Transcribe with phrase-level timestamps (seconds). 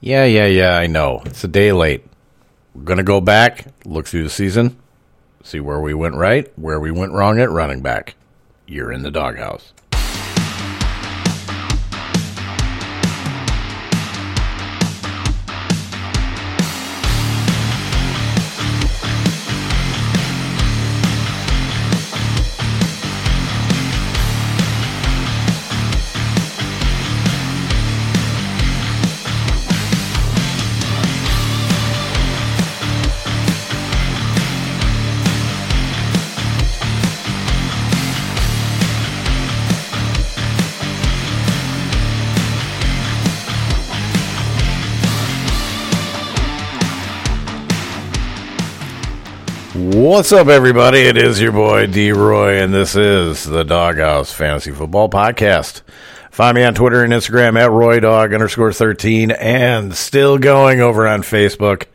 [0.00, 1.22] Yeah, yeah, yeah, I know.
[1.24, 2.04] It's a day late.
[2.74, 4.76] We're going to go back, look through the season,
[5.42, 8.14] see where we went right, where we went wrong at running back.
[8.66, 9.72] You're in the doghouse.
[50.06, 51.00] What's up, everybody?
[51.00, 55.82] It is your boy D Roy, and this is the Dawghouse Fantasy Football Podcast.
[56.30, 61.22] Find me on Twitter and Instagram at RoyDog underscore 13 and still going over on
[61.22, 61.86] Facebook.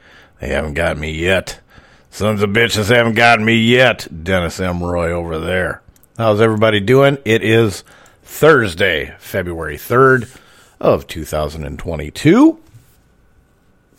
[0.41, 1.61] They haven't got me yet.
[2.09, 4.09] Sons of bitches haven't gotten me yet.
[4.21, 4.83] Dennis M.
[4.83, 5.81] Roy over there.
[6.17, 7.17] How's everybody doing?
[7.23, 7.85] It is
[8.23, 10.37] Thursday, February 3rd
[10.81, 12.59] of 2022.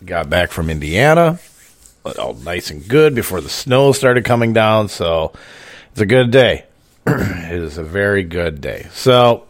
[0.05, 1.38] Got back from Indiana
[2.05, 4.89] all nice and good before the snow started coming down.
[4.89, 5.33] So
[5.92, 6.64] it's a good day.
[7.06, 8.86] it is a very good day.
[8.92, 9.47] So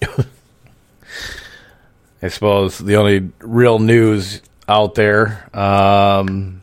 [2.22, 6.62] I suppose the only real news out there, um,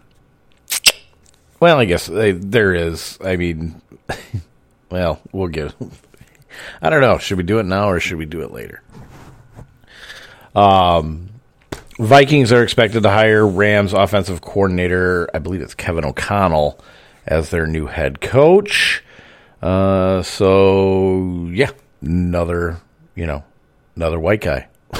[1.59, 3.17] well, I guess they, there is.
[3.23, 3.81] I mean,
[4.89, 5.73] well, we'll get.
[6.81, 7.17] I don't know.
[7.17, 8.81] Should we do it now or should we do it later?
[10.55, 11.28] Um,
[11.99, 16.79] Vikings are expected to hire Rams offensive coordinator, I believe it's Kevin O'Connell,
[17.27, 19.03] as their new head coach.
[19.61, 22.77] Uh, so yeah, another
[23.15, 23.43] you know
[23.97, 24.67] another white guy.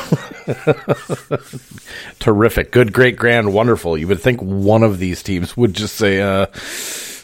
[2.20, 3.98] Terrific, good, great, grand, wonderful.
[3.98, 6.48] You would think one of these teams would just say, uh,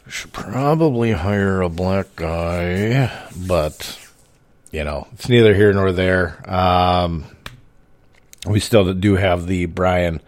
[0.08, 3.12] "Should probably hire a black guy,"
[3.46, 4.00] but
[4.72, 6.42] you know it's neither here nor there.
[6.50, 7.26] Um,
[8.46, 10.22] we still do have the Brian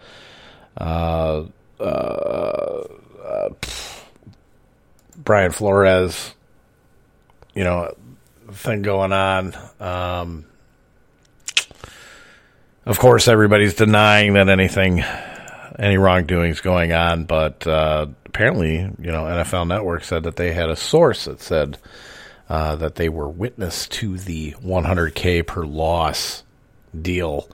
[0.76, 1.44] uh,
[1.80, 2.88] uh,
[5.16, 6.34] Brian Flores,
[7.54, 7.94] you know,
[8.52, 9.54] thing going on.
[9.80, 10.46] Um,
[12.86, 15.04] of course, everybody's denying that anything,
[15.78, 20.52] any wrongdoing is going on, but uh, apparently, you know, NFL Network said that they
[20.52, 21.78] had a source that said
[22.48, 26.44] uh, that they were witness to the 100K per loss
[26.98, 27.48] deal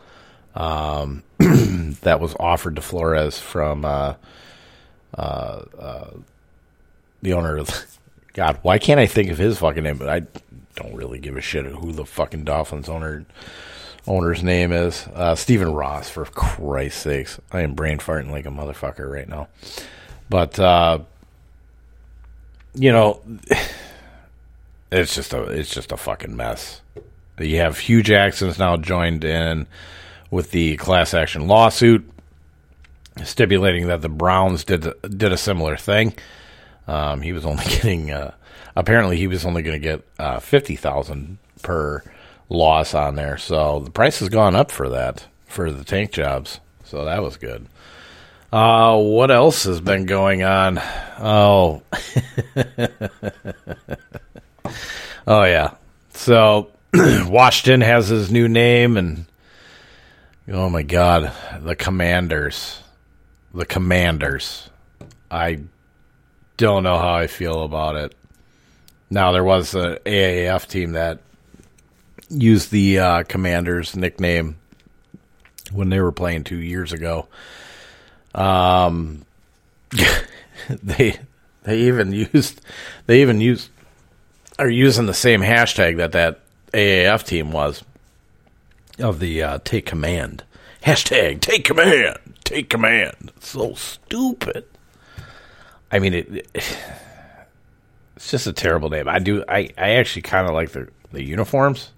[0.55, 4.15] um, that was offered to Flores from uh,
[5.17, 6.11] uh, uh,
[7.23, 7.71] the owner of.
[8.35, 9.97] God, why can't I think of his fucking name?
[9.97, 10.23] But I
[10.75, 13.25] don't really give a shit who the fucking Dolphins owner
[14.07, 15.07] owner's name is.
[15.15, 17.41] Uh, Stephen Ross, for Christ's sakes.
[17.53, 19.49] I am brain farting like a motherfucker right now.
[20.29, 21.01] But, uh,
[22.75, 23.21] you know,
[24.93, 26.81] it's just a it's just a fucking mess.
[27.39, 29.67] You have Hue Jackson's now joined in
[30.35, 32.05] with the class action lawsuit,
[33.23, 36.13] stipulating that the Browns did did a similar thing.
[36.89, 38.35] Um, he was only getting uh,
[38.75, 42.03] apparently he was only going to get uh, fifty thousand per
[42.49, 46.59] loss on there, so the price has gone up for that for the tank jobs.
[46.83, 47.67] So that was good.
[48.53, 50.79] Uh, what else has been going on?
[51.21, 51.83] Oh,
[55.29, 55.75] oh yeah.
[56.13, 59.27] So Washington has his new name, and
[60.47, 61.33] Oh my God,
[61.63, 62.83] the Commanders,
[63.55, 64.69] the Commanders.
[65.31, 65.61] I
[66.59, 68.15] don't know how I feel about it.
[69.09, 71.21] Now there was an AAF team that
[72.29, 74.57] used the uh, Commanders nickname
[75.73, 77.27] when they were playing two years ago.
[78.35, 79.25] Um,
[80.69, 81.19] they
[81.63, 82.61] they even used
[83.07, 83.71] they even used
[84.59, 86.41] are using the same hashtag that that
[86.75, 87.83] AAF team was
[88.99, 90.45] of the uh, take command.
[90.85, 92.19] Hashtag take command.
[92.45, 93.33] Take command.
[93.41, 94.65] so stupid.
[95.91, 96.49] I mean, it, it,
[98.17, 99.09] it's just a terrible name.
[99.09, 99.45] I do.
[99.49, 101.91] I, I actually kind of like the the uniforms,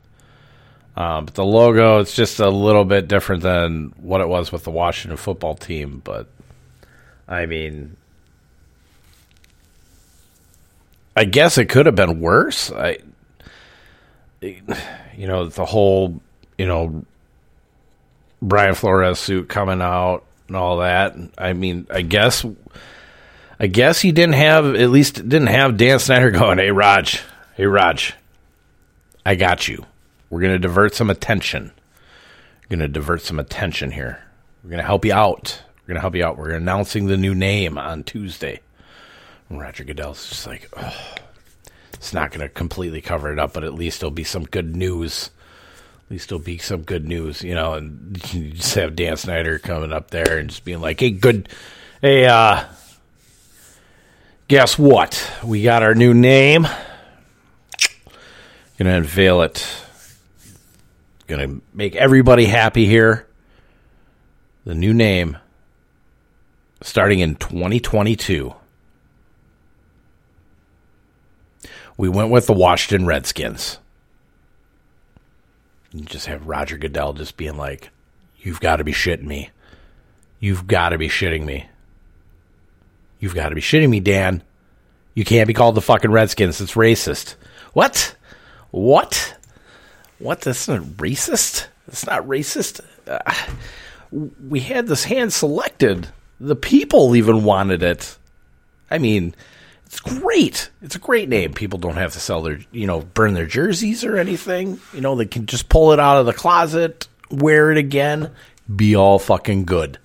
[0.97, 4.65] um, but the logo it's just a little bit different than what it was with
[4.65, 6.01] the Washington football team.
[6.05, 6.29] But
[7.27, 7.97] I mean,
[11.17, 12.71] I guess it could have been worse.
[12.71, 12.99] I,
[14.41, 16.21] you know, the whole
[16.59, 17.05] you know,
[18.41, 21.17] Brian Flores suit coming out and all that.
[21.39, 22.45] I mean, I guess,
[23.59, 27.23] I guess he didn't have at least didn't have Dan Snyder going, "Hey Raj,
[27.55, 28.15] hey Raj,
[29.25, 29.87] I got you.
[30.31, 31.73] We're gonna divert some attention.
[32.69, 34.25] We're to divert some attention here.
[34.65, 35.63] We're to help you out.
[35.87, 36.37] We're to help you out.
[36.37, 38.61] We're announcing the new name on Tuesday.
[39.49, 41.15] And Roger Goodell's just like, oh,
[41.95, 44.75] it's not going to completely cover it up, but at least it'll be some good
[44.75, 45.31] news.
[46.07, 47.75] At least it'll be some good news, you know.
[47.75, 51.49] And you just have Dan Snyder coming up there and just being like, "Hey, good,
[52.01, 52.65] hey, uh,
[54.49, 55.31] guess what?
[55.45, 56.67] We got our new name.
[58.79, 59.67] Gonna unveil it.
[61.27, 63.27] Gonna make everybody happy here.
[64.65, 65.39] The new name
[66.83, 68.55] starting in 2022.
[71.97, 73.79] We went with the Washington Redskins.
[75.97, 77.89] You just have Roger Goodell just being like,
[78.39, 79.49] You've got to be shitting me.
[80.41, 81.69] You've got to be shitting me.
[83.19, 84.43] You've got to be shitting me, Dan.
[85.15, 86.61] You can't be called the fucking Redskins.
[86.61, 87.37] It's racist.
[87.73, 88.15] What?
[88.73, 89.37] What?
[90.19, 90.43] What?
[90.43, 91.67] That's not racist?
[91.87, 92.83] That's not racist.
[93.09, 93.35] Uh,
[94.13, 96.09] we had this hand selected.
[96.39, 98.19] The people even wanted it.
[98.91, 99.35] I mean,
[99.87, 100.71] it's great.
[100.83, 101.53] It's a great name.
[101.53, 104.81] People don't have to sell their, you know, burn their jerseys or anything.
[104.93, 108.33] You know, they can just pull it out of the closet, wear it again,
[108.75, 109.99] be all fucking good.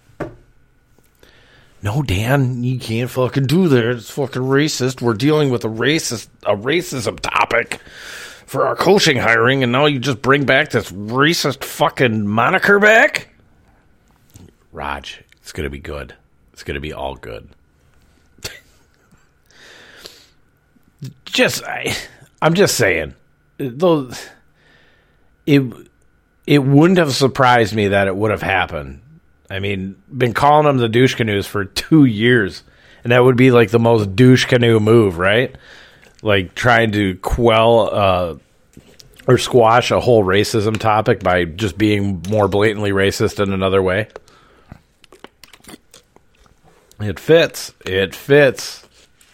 [1.83, 3.83] No, Dan, you can't fucking do that.
[3.83, 5.01] It's fucking racist.
[5.01, 7.79] We're dealing with a racist a racism topic
[8.45, 13.29] for our coaching hiring, and now you just bring back this racist fucking moniker back?
[14.71, 16.13] Raj, it's gonna be good.
[16.53, 17.49] It's gonna be all good.
[21.25, 21.95] Just I,
[22.41, 23.15] I'm just saying,
[23.57, 24.11] though
[25.45, 25.63] it
[26.47, 29.01] it wouldn't have surprised me that it would have happened.
[29.49, 32.63] I mean, been calling them the douche canoes for two years,
[33.03, 35.55] and that would be like the most douche canoe move, right?
[36.21, 38.35] Like trying to quell uh,
[39.27, 44.07] or squash a whole racism topic by just being more blatantly racist in another way.
[46.99, 47.73] It fits.
[47.85, 48.80] It fits.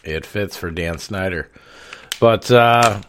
[0.07, 1.50] It fits for Dan Snyder.
[2.19, 3.01] But uh,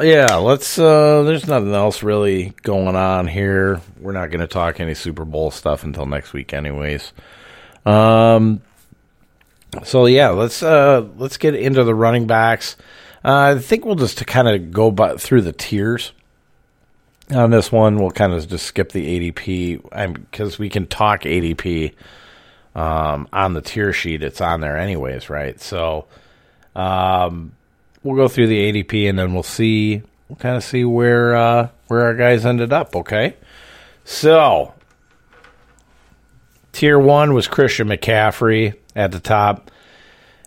[0.00, 0.78] yeah, let's.
[0.78, 3.80] Uh, there's nothing else really going on here.
[4.00, 7.12] We're not going to talk any Super Bowl stuff until next week, anyways.
[7.84, 8.62] Um.
[9.84, 12.76] So yeah, let's uh let's get into the running backs.
[13.22, 16.12] Uh, I think we'll just kind of go by, through the tiers
[17.30, 17.96] on this one.
[17.96, 21.92] We'll kind of just skip the ADP because we can talk ADP
[22.74, 24.22] um, on the tier sheet.
[24.22, 25.60] It's on there anyways, right?
[25.60, 26.06] So
[26.76, 27.52] um,
[28.02, 30.02] we'll go through the ADP and then we'll see.
[30.28, 32.94] We'll kind of see where uh, where our guys ended up.
[32.94, 33.34] Okay,
[34.04, 34.74] so
[36.72, 39.70] tier one was Christian McCaffrey at the top.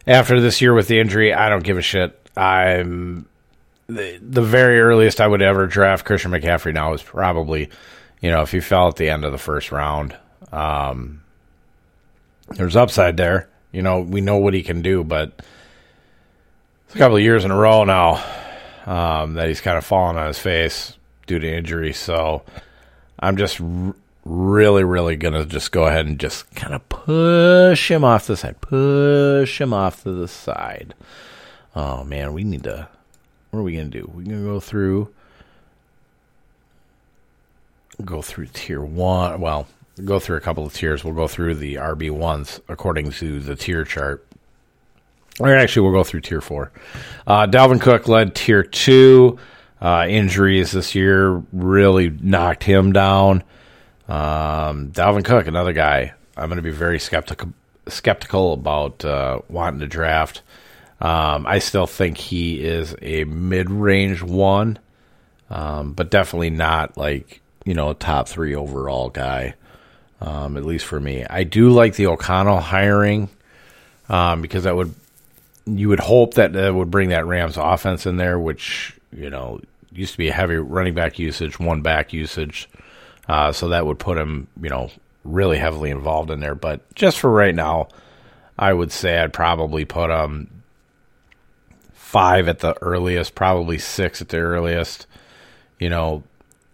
[0.06, 2.16] After this year with the injury, I don't give a shit.
[2.38, 3.28] I'm
[3.88, 7.70] the, the very earliest I would ever draft Christian McCaffrey now is probably,
[8.22, 10.16] you know, if he fell at the end of the first round.
[10.52, 11.24] Um,
[12.50, 13.50] there's upside there.
[13.72, 15.42] You know, we know what he can do, but
[16.90, 18.16] it's a couple of years in a row now
[18.88, 20.98] um, that he's kind of fallen on his face
[21.28, 21.94] due to injury.
[21.94, 22.42] So
[23.20, 23.94] I'm just r-
[24.26, 28.36] really, really going to just go ahead and just kind of push him off the
[28.36, 30.96] side, push him off to the side.
[31.76, 32.90] Oh man, we need to.
[33.52, 34.12] What are we going to do?
[34.12, 35.14] We're going to go through.
[38.04, 39.40] Go through tier one.
[39.40, 39.68] Well,
[40.04, 41.04] go through a couple of tiers.
[41.04, 44.26] We'll go through the RB ones according to the tier chart.
[45.40, 46.72] Or actually, we'll go through tier four.
[47.26, 49.40] Uh, Dalvin Cook led tier two.
[49.82, 53.44] Uh, injuries this year really knocked him down.
[54.10, 57.54] Um, Dalvin Cook, another guy, I'm going to be very skeptical
[57.88, 60.42] skeptical about uh, wanting to draft.
[61.02, 64.80] Um, I still think he is a mid range one,
[65.50, 69.56] um, but definitely not like you know a top three overall guy.
[70.22, 73.30] Um, at least for me, I do like the O'Connell hiring
[74.10, 74.94] um, because that would
[75.66, 79.62] you would hope that that would bring that Rams offense in there, which you know
[79.92, 82.70] used to be a heavy running back usage, one back usage.
[83.28, 84.90] Uh, so that would put him, you know,
[85.24, 86.56] really heavily involved in there.
[86.56, 87.88] But just for right now,
[88.58, 90.64] I would say I'd probably put him
[91.94, 95.06] five at the earliest, probably six at the earliest.
[95.80, 96.24] You know,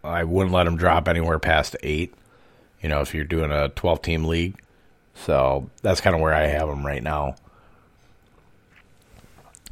[0.03, 2.13] I wouldn't let him drop anywhere past eight.
[2.81, 4.57] You know, if you're doing a 12 team league.
[5.15, 7.35] So that's kind of where I have him right now.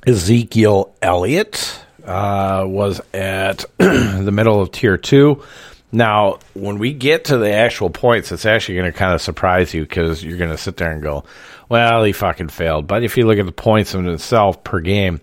[0.05, 5.43] Ezekiel Elliott uh, was at the middle of tier two.
[5.91, 9.73] Now, when we get to the actual points, it's actually going to kind of surprise
[9.73, 11.23] you because you're going to sit there and go,
[11.69, 12.87] well, he fucking failed.
[12.87, 15.21] But if you look at the points in itself per game,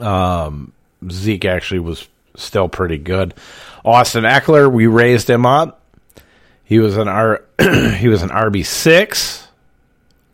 [0.00, 0.72] um,
[1.10, 3.34] Zeke actually was still pretty good.
[3.84, 5.82] Austin Ekeler, we raised him up.
[6.64, 7.42] He was an R.
[7.96, 9.47] he was an RB six.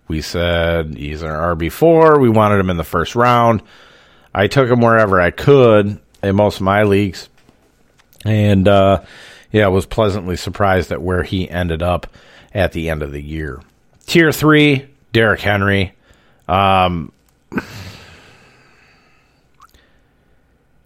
[0.08, 2.18] We said he's an RB four.
[2.18, 3.62] We wanted him in the first round.
[4.34, 7.28] I took him wherever I could in most of my leagues,
[8.24, 9.02] and uh,
[9.52, 12.08] yeah, was pleasantly surprised at where he ended up
[12.52, 13.60] at the end of the year.
[14.06, 15.92] Tier three, Derrick Henry.
[16.48, 17.12] Um,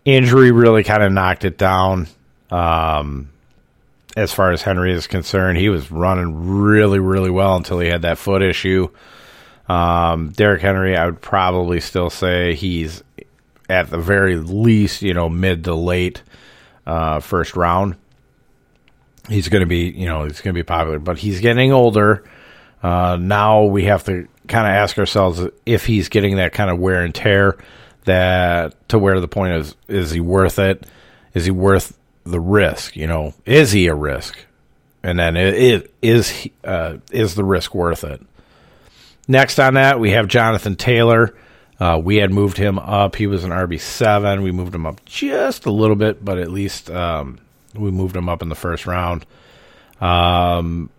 [0.05, 2.07] injury really kind of knocked it down.
[2.51, 3.31] Um,
[4.19, 8.03] as far as Henry is concerned, he was running really, really well until he had
[8.03, 8.89] that foot issue.
[9.69, 13.05] Um, Derrick Henry, I would probably still say he's
[13.69, 16.23] at the very least, you know, mid to late
[16.85, 17.95] uh, first round.
[19.29, 22.25] He's going to be, you know, he's going to be popular, but he's getting older.
[22.83, 26.79] Uh, now we have to kind of ask ourselves if he's getting that kind of
[26.79, 27.57] wear and tear
[28.05, 30.87] that to where the point is is he worth it?
[31.35, 31.97] Is he worth
[32.30, 32.97] the risk?
[32.97, 34.37] You know, is he a risk?
[35.02, 38.20] And then it, it is uh, is the risk worth it?
[39.26, 41.37] Next on that, we have Jonathan Taylor.
[41.78, 43.14] Uh, we had moved him up.
[43.14, 44.42] He was an RB seven.
[44.42, 47.38] We moved him up just a little bit, but at least um,
[47.75, 49.25] we moved him up in the first round.
[50.00, 50.90] Um,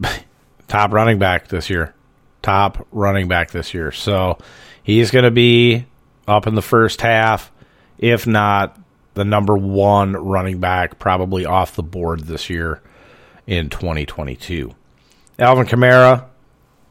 [0.68, 1.94] top running back this year.
[2.42, 3.90] Top running back this year.
[3.92, 4.38] So
[4.82, 5.86] he's going to be
[6.28, 7.50] up in the first half,
[7.98, 8.78] if not
[9.14, 12.80] the number one running back, probably off the board this year
[13.46, 14.74] in 2022.
[15.38, 16.26] Alvin Kamara,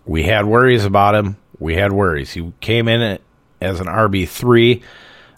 [0.05, 1.37] we had worries about him.
[1.59, 2.31] We had worries.
[2.31, 3.19] He came in
[3.61, 4.81] as an RB3,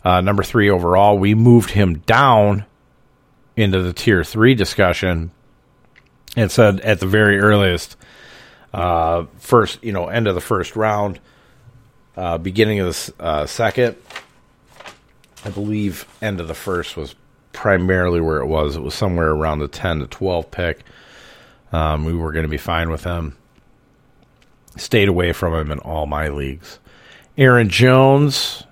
[0.03, 1.17] uh, number three overall.
[1.17, 2.65] We moved him down
[3.55, 5.31] into the tier three discussion
[6.35, 7.97] and said at the very earliest,
[8.73, 11.19] uh, first, you know, end of the first round,
[12.15, 13.97] uh, beginning of the uh, second.
[15.43, 17.15] I believe end of the first was
[17.53, 18.75] primarily where it was.
[18.75, 20.83] It was somewhere around the 10 to 12 pick.
[21.71, 23.37] Um, we were going to be fine with him.
[24.77, 26.79] Stayed away from him in all my leagues.
[27.37, 28.63] Aaron Jones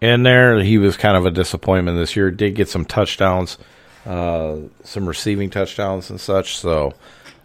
[0.00, 0.60] in there.
[0.62, 2.30] He was kind of a disappointment this year.
[2.30, 3.58] Did get some touchdowns,
[4.06, 6.56] uh, some receiving touchdowns and such.
[6.56, 6.94] So,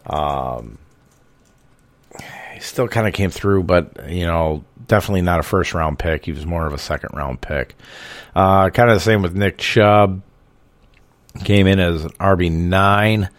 [0.06, 0.78] um,
[2.64, 6.26] still kind of came through, but you know, definitely not a first round pick.
[6.26, 7.76] He was more of a second round pick.
[8.36, 10.22] Uh, kind of the same with Nick Chubb.
[11.44, 13.30] Came in as an RB nine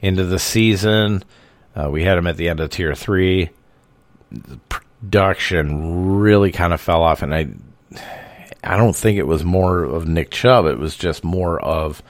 [0.00, 1.22] into the season.
[1.76, 3.50] Uh, we had him at the end of tier three.
[4.30, 7.48] The production really kind of fell off, and I,
[8.64, 10.64] I don't think it was more of Nick Chubb.
[10.66, 12.02] It was just more of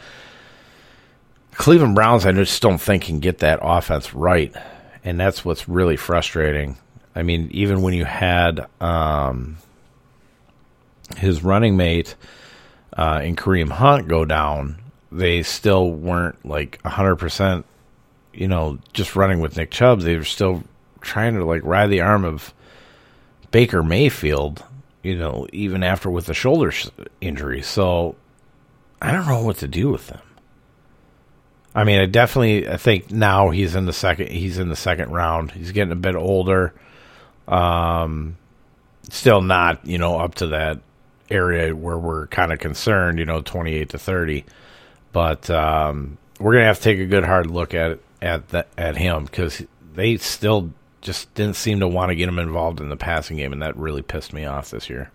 [1.54, 2.24] Cleveland Browns.
[2.24, 4.54] I just don't think can get that offense right
[5.04, 6.76] and that's what's really frustrating.
[7.14, 9.58] I mean, even when you had um,
[11.16, 12.14] his running mate
[12.96, 14.78] uh, in Kareem Hunt go down,
[15.10, 17.66] they still weren't like hundred percent.
[18.32, 20.64] You know, just running with Nick Chubb, they were still
[21.02, 22.54] trying to like ride the arm of
[23.50, 24.64] Baker Mayfield.
[25.02, 26.72] You know, even after with the shoulder
[27.20, 27.60] injury.
[27.62, 28.14] So
[29.02, 30.20] I don't know what to do with them.
[31.74, 35.10] I mean, I definitely I think now he's in the second he's in the second
[35.10, 35.52] round.
[35.52, 36.74] He's getting a bit older.
[37.48, 38.36] Um
[39.10, 40.80] still not, you know, up to that
[41.30, 44.44] area where we're kind of concerned, you know, 28 to 30.
[45.12, 48.66] But um we're going to have to take a good hard look at at the,
[48.76, 49.62] at him cuz
[49.94, 53.52] they still just didn't seem to want to get him involved in the passing game
[53.52, 55.10] and that really pissed me off this year.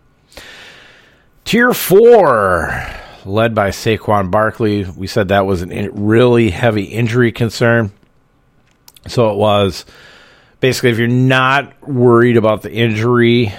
[1.45, 4.85] Tier 4 led by Saquon Barkley.
[4.85, 7.91] We said that was a really heavy injury concern.
[9.07, 9.85] So it was
[10.59, 13.53] basically if you're not worried about the injury,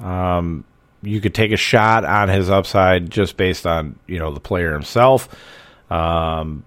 [0.00, 0.64] um,
[1.02, 4.72] you could take a shot on his upside just based on you know the player
[4.72, 5.28] himself,
[5.90, 6.64] um,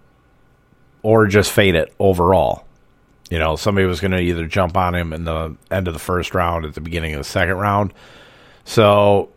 [1.02, 2.64] or just fade it overall.
[3.30, 6.00] You know, somebody was going to either jump on him in the end of the
[6.00, 7.94] first round, at the beginning of the second round.
[8.64, 9.30] So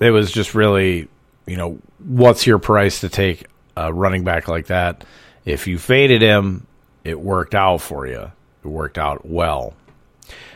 [0.00, 1.08] it was just really
[1.46, 5.04] you know, what's your price to take a running back like that?
[5.44, 6.66] If you faded him,
[7.04, 8.32] it worked out for you.
[8.64, 9.74] It worked out well.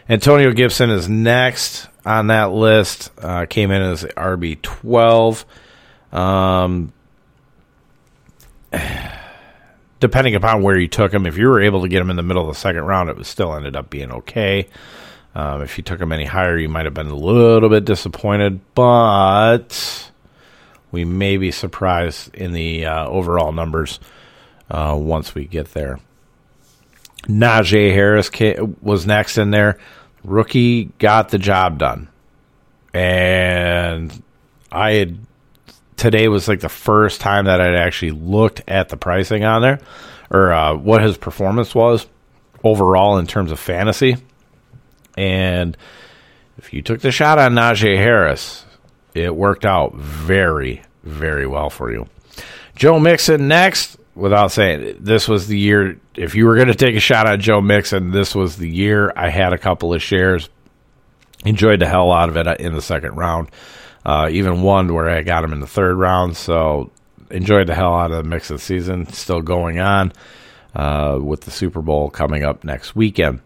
[0.09, 3.13] Antonio Gibson is next on that list.
[3.19, 5.45] Uh, came in as RB twelve.
[6.13, 6.93] Um,
[10.01, 12.23] depending upon where you took him, if you were able to get him in the
[12.25, 14.67] middle of the second round, it was still ended up being okay.
[15.35, 18.61] Um, if you took him any higher, you might have been a little bit disappointed,
[18.75, 20.10] but
[20.91, 24.01] we may be surprised in the uh, overall numbers
[24.71, 26.01] uh, once we get there.
[27.25, 28.31] Najee Harris
[28.81, 29.79] was next in there.
[30.25, 32.09] Rookie got the job done.
[32.93, 34.23] And
[34.73, 35.19] I had
[35.97, 39.81] today was like the first time that I'd actually looked at the pricing on there
[40.31, 42.07] or uh, what his performance was.
[42.65, 44.17] overall in terms of fantasy.
[45.17, 45.77] And
[46.59, 48.65] if you took the shot on Najee Harris,
[49.15, 52.09] it worked out very, very well for you.
[52.77, 55.99] Joe Mixon next, without saying this was the year.
[56.15, 59.13] If you were going to take a shot on Joe Mixon, this was the year.
[59.17, 60.49] I had a couple of shares,
[61.45, 63.49] enjoyed the hell out of it in the second round.
[64.05, 66.37] Uh, even one where I got him in the third round.
[66.37, 66.91] So
[67.31, 69.13] enjoyed the hell out of the mix Mixon season.
[69.13, 70.13] Still going on
[70.75, 73.41] uh, with the Super Bowl coming up next weekend.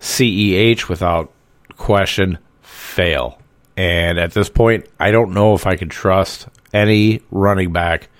[0.00, 1.30] CEH, without
[1.76, 3.39] question, fail.
[3.80, 8.10] And at this point, I don't know if I can trust any running back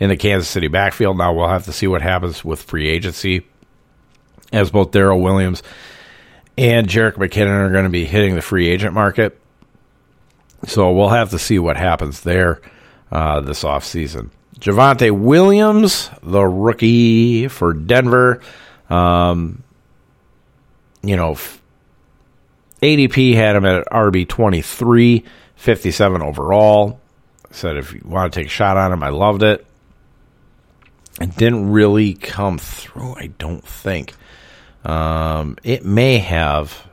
[0.00, 1.16] in the Kansas City backfield.
[1.16, 3.46] Now we'll have to see what happens with free agency,
[4.52, 5.62] as both Darrel Williams
[6.56, 9.40] and Jerick McKinnon are going to be hitting the free agent market.
[10.66, 12.60] So we'll have to see what happens there
[13.12, 14.30] uh, this offseason.
[14.58, 18.40] Javonte Williams, the rookie for Denver.
[18.90, 19.62] Um,
[21.04, 21.36] you know,
[22.82, 25.24] ADP had him at RB 23,
[25.56, 27.00] 57 overall.
[27.50, 29.64] Said if you want to take a shot on him, I loved it.
[31.20, 34.14] It didn't really come through, I don't think.
[34.84, 36.86] Um, it may have,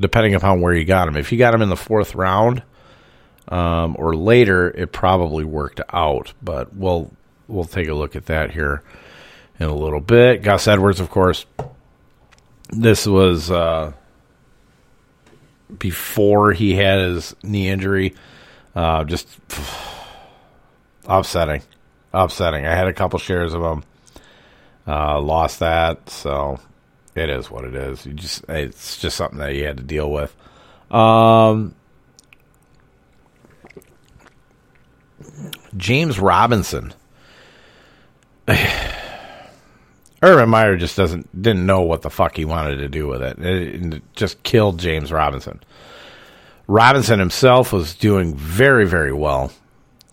[0.00, 1.16] depending upon where you got him.
[1.16, 2.62] If you got him in the fourth round
[3.48, 6.32] um, or later, it probably worked out.
[6.42, 7.12] But we'll
[7.48, 8.82] we'll take a look at that here
[9.60, 10.42] in a little bit.
[10.42, 11.44] Gus Edwards, of course.
[12.70, 13.92] This was uh,
[15.78, 18.14] before he had his knee injury.
[18.74, 19.28] Uh, just
[21.06, 21.62] upsetting
[22.16, 22.66] upsetting.
[22.66, 23.84] I had a couple shares of them,
[24.86, 26.58] uh, lost that, so
[27.14, 28.06] it is what it is.
[28.06, 30.34] You just it's just something that you had to deal with.
[30.90, 31.74] Um,
[35.76, 36.94] James Robinson.
[40.22, 43.38] Urban Meyer just doesn't didn't know what the fuck he wanted to do with it.
[43.38, 45.62] It, it just killed James Robinson.
[46.66, 49.52] Robinson himself was doing very very well.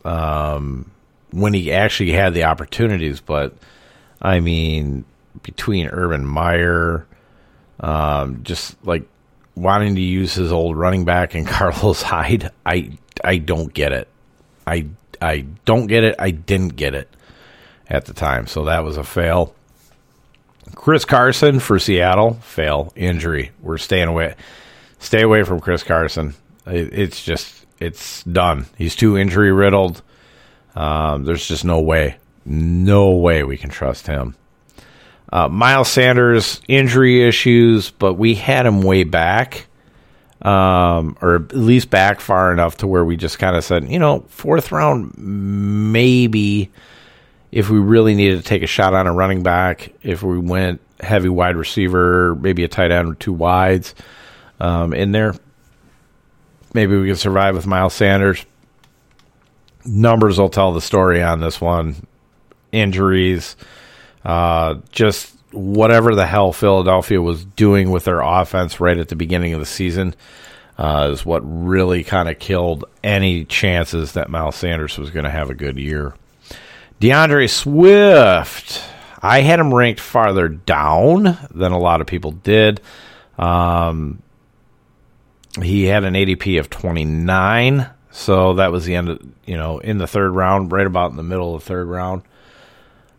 [0.04, 0.92] Um,
[1.34, 3.20] when he actually had the opportunities.
[3.20, 3.54] But
[4.22, 5.04] I mean,
[5.42, 7.06] between Urban Meyer,
[7.80, 9.04] um, just like
[9.56, 14.08] wanting to use his old running back and Carlos Hyde, I I don't get it.
[14.66, 14.88] I
[15.22, 16.16] I don't get it.
[16.20, 17.10] I didn't get it
[17.90, 19.56] at the time, so that was a fail.
[20.76, 23.52] Chris Carson for Seattle, fail injury.
[23.62, 24.36] We're staying away.
[25.00, 26.36] Stay away from Chris Carson.
[26.66, 28.66] It, it's just it's done.
[28.78, 30.02] He's too injury riddled.
[30.76, 34.36] Um, there's just no way, no way we can trust him.
[35.32, 39.68] Uh, Miles Sanders injury issues, but we had him way back,
[40.42, 44.00] um, or at least back far enough to where we just kind of said, you
[44.00, 46.72] know, fourth round, maybe
[47.54, 50.82] if we really needed to take a shot on a running back, if we went
[51.00, 53.94] heavy wide receiver, maybe a tight end or two wides
[54.60, 55.36] um, in there,
[56.74, 58.46] maybe we could survive with Miles Sanders
[59.86, 61.96] numbers will tell the story on this one.
[62.72, 63.56] Injuries,
[64.26, 69.54] uh, just whatever the hell Philadelphia was doing with their offense right at the beginning
[69.54, 70.16] of the season
[70.78, 75.30] uh, is what really kind of killed any chances that Miles Sanders was going to
[75.30, 76.16] have a good year.
[77.04, 78.82] D'Andre Swift,
[79.22, 82.80] I had him ranked farther down than a lot of people did.
[83.38, 84.24] Um,
[85.62, 87.90] he had an ADP of 29.
[88.12, 91.18] So that was the end of, you know, in the third round, right about in
[91.18, 92.22] the middle of the third round.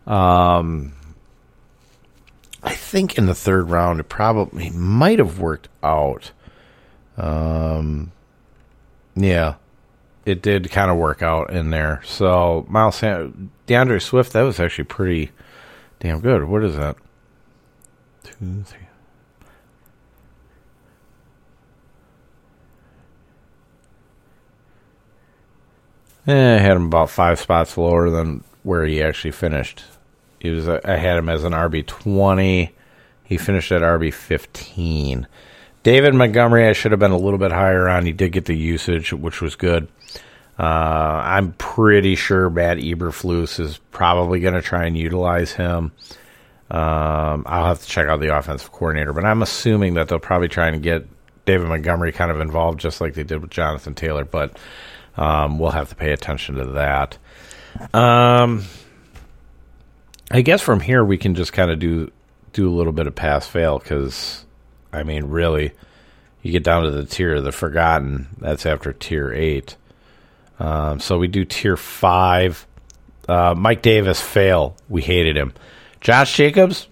[0.07, 0.93] Um,
[2.63, 6.31] I think in the third round, it probably might have worked out.
[7.17, 8.11] Um,
[9.15, 9.57] yeah,
[10.25, 12.01] it did kind of work out in there.
[12.03, 15.31] So Miles Sand- D'Andre Swift, that was actually pretty
[15.99, 16.45] damn good.
[16.45, 16.95] What is that?
[18.23, 18.79] Two, three.
[26.27, 29.83] Eh, I had him about five spots lower than where he actually finished.
[30.39, 32.73] He was I had him as an RB twenty.
[33.23, 35.27] He finished at RB fifteen.
[35.85, 38.07] David Montgomery, I should have been a little bit higher on.
[38.07, 39.87] He did get the usage, which was good.
[40.57, 45.91] Uh, I'm pretty sure Matt Eberflus is probably going to try and utilize him.
[46.71, 50.47] Um, I'll have to check out the offensive coordinator, but I'm assuming that they'll probably
[50.47, 51.07] try and get
[51.45, 54.25] David Montgomery kind of involved, just like they did with Jonathan Taylor.
[54.25, 54.57] But
[55.17, 57.19] um, we'll have to pay attention to that.
[57.93, 58.63] Um,
[60.31, 62.11] I guess from here we can just kind of do
[62.53, 64.44] do a little bit of pass fail because,
[64.95, 65.71] I mean, really,
[66.41, 68.27] you get down to the tier of the forgotten.
[68.39, 69.75] That's after tier eight.
[70.59, 72.65] Um, so we do tier five.
[73.27, 74.75] Uh, Mike Davis fail.
[74.87, 75.53] We hated him.
[75.99, 76.87] Josh Jacobs,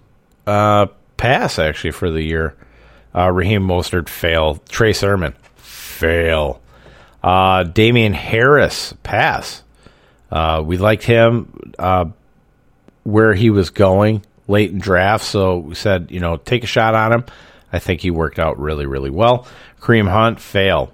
[0.48, 0.88] uh,
[1.18, 2.56] pass actually for the year.
[3.16, 4.56] Uh, Raheem Mostert fail.
[4.70, 6.62] Trey Sermon fail.
[7.22, 9.64] Uh, Damien Harris pass.
[10.32, 12.06] Uh, we liked him uh,
[13.04, 16.96] where he was going late in draft, so we said you know take a shot
[16.96, 17.26] on him.
[17.74, 19.46] I think he worked out really really well.
[19.82, 20.94] Kareem Hunt fail.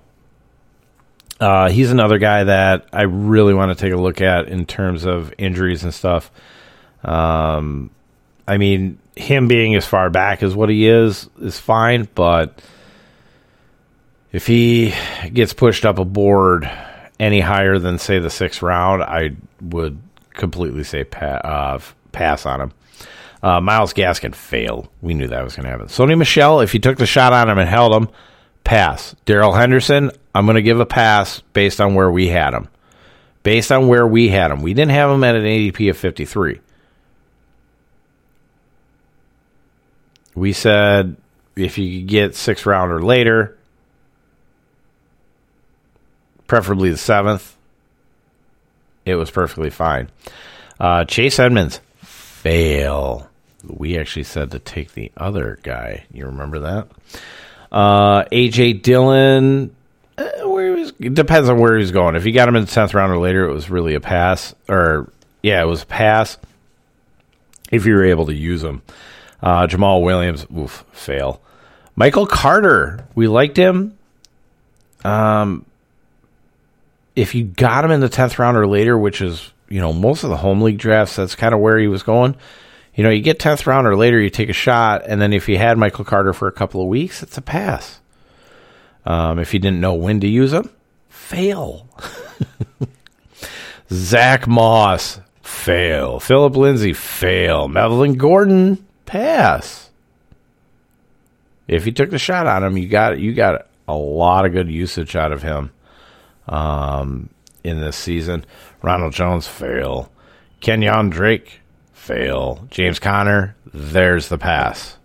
[1.39, 5.05] Uh, he's another guy that I really want to take a look at in terms
[5.05, 6.31] of injuries and stuff.
[7.03, 7.91] Um,
[8.45, 12.61] I mean, him being as far back as what he is is fine, but
[14.31, 14.93] if he
[15.31, 16.69] gets pushed up a board
[17.19, 19.97] any higher than say the sixth round, I would
[20.33, 21.79] completely say pa- uh,
[22.11, 22.71] pass on him.
[23.41, 24.89] Uh, Myles Gaskin failed.
[25.01, 25.87] We knew that was going to happen.
[25.87, 28.09] Sony Michel, if you took the shot on him and held him,
[28.63, 29.15] pass.
[29.25, 32.67] Darrell Henderson, I'm going to give a pass based on where we had him.
[33.43, 34.61] Based on where we had him.
[34.61, 36.59] We didn't have him at an ADP of 53.
[40.35, 41.15] We said
[41.55, 43.57] if you could get six round or later,
[46.47, 47.55] preferably the seventh,
[49.05, 50.09] it was perfectly fine.
[50.79, 53.28] Uh, Chase Edmonds, fail.
[53.65, 56.05] We actually said to take the other guy.
[56.13, 56.87] You remember that?
[57.71, 59.75] Uh, AJ Dillon,
[60.17, 62.15] uh, where he was, it depends on where he's going.
[62.15, 64.55] If you got him in the tenth round or later, it was really a pass.
[64.67, 65.11] Or
[65.43, 66.37] yeah, it was a pass.
[67.71, 68.81] If you were able to use him,
[69.41, 71.41] uh, Jamaal Williams, oof, fail.
[71.95, 73.97] Michael Carter, we liked him.
[75.03, 75.65] Um,
[77.15, 80.23] if you got him in the tenth round or later, which is you know most
[80.23, 82.35] of the home league drafts, that's kind of where he was going.
[82.95, 85.47] You know, you get tenth round or later, you take a shot, and then if
[85.47, 87.99] you had Michael Carter for a couple of weeks, it's a pass.
[89.05, 90.69] Um, if you didn't know when to use him,
[91.07, 91.87] fail.
[93.91, 96.19] Zach Moss, fail.
[96.19, 97.67] Philip Lindsay, fail.
[97.67, 99.89] Melvin Gordon, pass.
[101.67, 104.69] If you took the shot on him, you got you got a lot of good
[104.69, 105.71] usage out of him
[106.47, 107.29] um,
[107.63, 108.45] in this season.
[108.81, 110.11] Ronald Jones, fail.
[110.61, 111.58] Kenyon Drake,
[111.99, 112.65] fail.
[112.71, 114.97] James Conner, there's the pass.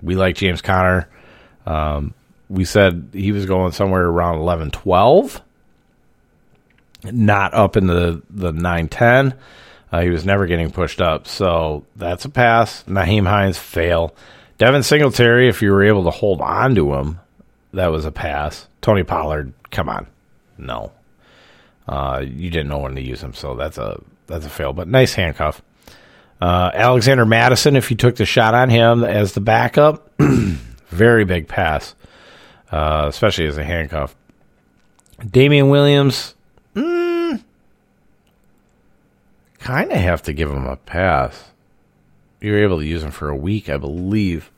[0.00, 1.08] We like James Conner.
[1.66, 2.14] Um,
[2.48, 5.42] we said he was going somewhere around 11 12,
[7.04, 9.34] not up in the, the 9 10.
[9.92, 11.26] Uh, he was never getting pushed up.
[11.26, 12.84] So that's a pass.
[12.84, 14.14] Nyheim Hines, fail.
[14.58, 17.18] Devin Singletary, if you were able to hold on to him,
[17.72, 18.68] that was a pass.
[18.80, 20.06] Tony Pollard, come on.
[20.58, 20.92] No.
[21.88, 24.72] Uh, you didn't know when to use him, so that's a that's a fail.
[24.72, 25.60] But nice handcuff.
[26.40, 30.10] Uh, Alexander Mattison, if you took the shot on him as the backup,
[30.88, 31.94] very big pass,
[32.72, 34.16] uh, especially as a handcuff.
[35.28, 36.34] Damien Williams,
[36.74, 37.42] mm,
[39.58, 41.50] kind of have to give him a pass.
[42.40, 44.50] You were able to use him for a week, I believe.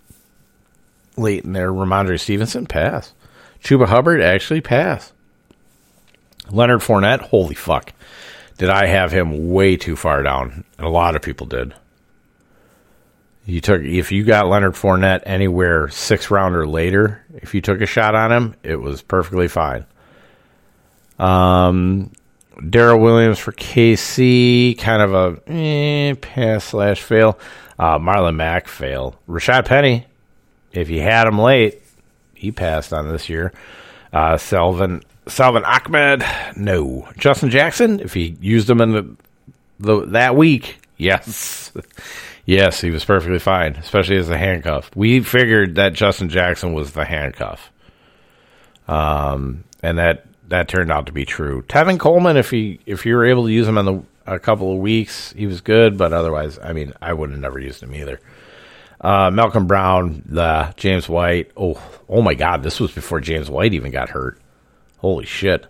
[1.17, 3.13] Late in there, Rhamondre Stevenson, pass.
[3.61, 5.13] Chuba Hubbard, actually, pass.
[6.51, 7.93] Leonard Fournette, holy fuck.
[8.63, 10.63] Did I have him way too far down?
[10.79, 11.75] And a lot of people did.
[13.45, 17.87] You took if you got Leonard Fournette anywhere six rounder later, if you took a
[17.87, 19.85] shot on him, it was perfectly fine.
[21.19, 22.13] Um,
[22.71, 27.41] Darrel Williams for KC, kind of a eh, pass slash fail.
[27.81, 29.19] Uh, Marlon Mack fail.
[29.29, 30.07] Rashad Penny,
[30.71, 31.83] if you had him late,
[32.37, 33.53] he passed on this year.
[34.13, 36.25] Uh, Salvon Salvon Ahmed,
[36.57, 37.09] no.
[37.17, 39.17] Justin Jackson, if he used him in the,
[39.79, 41.73] the that week, yes.
[42.47, 44.91] yes, he was perfectly fine, especially as a handcuff.
[44.97, 47.71] We figured that Justin Jackson was the handcuff.
[48.89, 51.63] Um, and that that turned out to be true.
[51.63, 54.73] Tevin Coleman, if he if you were able to use him in the a couple
[54.73, 57.95] of weeks, he was good, but otherwise, I mean, I would have never used him
[57.95, 58.21] either.
[59.01, 61.51] Uh, Malcolm Brown, the James White.
[61.57, 64.39] Oh, oh my God, this was before James White even got hurt.
[65.03, 65.67] Holy shit.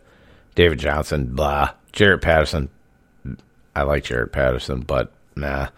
[0.54, 1.70] David Johnson, blah.
[1.92, 2.68] Jaret Patterson.
[3.74, 5.68] I like Jaret Patterson, but nah.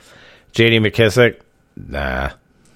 [0.53, 1.41] JD McKissic,
[1.77, 2.31] nah.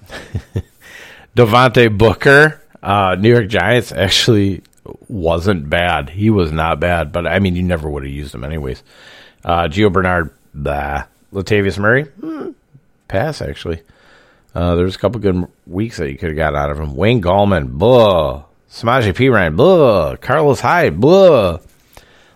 [1.35, 4.61] Devontae Booker, uh, New York Giants actually
[5.09, 6.09] wasn't bad.
[6.09, 8.81] He was not bad, but I mean, you never would have used him anyways.
[9.43, 11.05] Uh, Gio Bernard, blah.
[11.33, 12.51] Latavius Murray, hmm,
[13.07, 13.81] pass actually.
[14.55, 16.95] Uh, there's a couple good weeks that you could have got out of him.
[16.95, 18.45] Wayne Gallman, blah.
[18.71, 20.15] Samaje Ryan, blah.
[20.17, 21.59] Carlos Hyde, blah.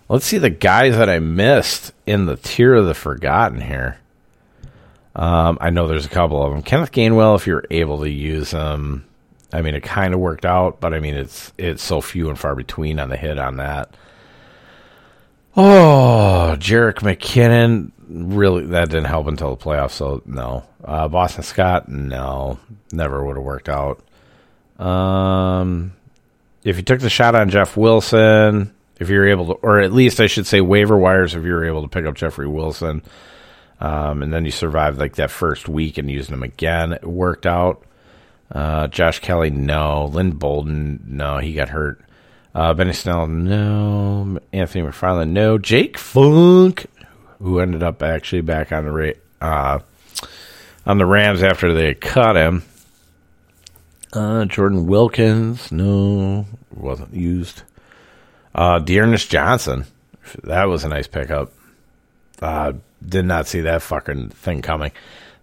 [0.10, 3.98] Let's see the guys that I missed in the tier of the forgotten here.
[5.16, 6.64] Um, I know there's a couple of them.
[6.64, 9.06] Kenneth Gainwell, if you're able to use him,
[9.52, 12.40] I mean, it kind of worked out, but I mean, it's it's so few and
[12.40, 13.96] far between on the hit on that.
[15.56, 19.92] Oh, Jerick McKinnon, really that didn't help until the playoffs.
[19.92, 22.58] So no, uh, Boston Scott, no,
[22.92, 24.04] never would have worked out.
[24.84, 25.94] Um,
[26.64, 30.20] if you took the shot on Jeff Wilson, if you're able to, or at least
[30.20, 33.02] I should say waiver wires, if you were able to pick up Jeffrey Wilson,
[33.80, 37.46] um, and then you survived like that first week and using him again, it worked
[37.46, 37.86] out.
[38.52, 40.06] Uh, Josh Kelley, no.
[40.06, 42.00] Lynn Bowden, no, he got hurt.
[42.54, 44.40] Uh, Benny Snell, no.
[44.54, 45.58] Anthony McFarland, no.
[45.58, 46.86] Jake Funk,
[47.40, 49.80] who ended up actually back on the uh,
[50.86, 52.64] on the Rams after they cut him.
[54.14, 56.46] Uh, Jordan Wilkins, no,
[56.76, 57.64] wasn't used.
[58.54, 59.86] Uh, D'Ernest Johnson,
[60.44, 61.52] that was a nice pickup.
[62.42, 62.74] Uh,
[63.06, 64.92] did not see that fucking thing coming.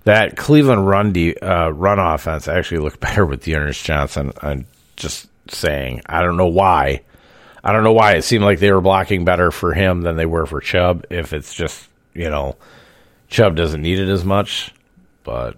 [0.04, 4.32] That Cleveland run de- uh, run offense actually looked better with D'Ernest Johnson.
[4.40, 6.02] I'm just saying.
[6.06, 7.02] I don't know why.
[7.62, 10.26] I don't know why it seemed like they were blocking better for him than they
[10.26, 11.04] were for Chubb.
[11.10, 12.56] If it's just you know,
[13.28, 14.72] Chubb doesn't need it as much,
[15.24, 15.56] but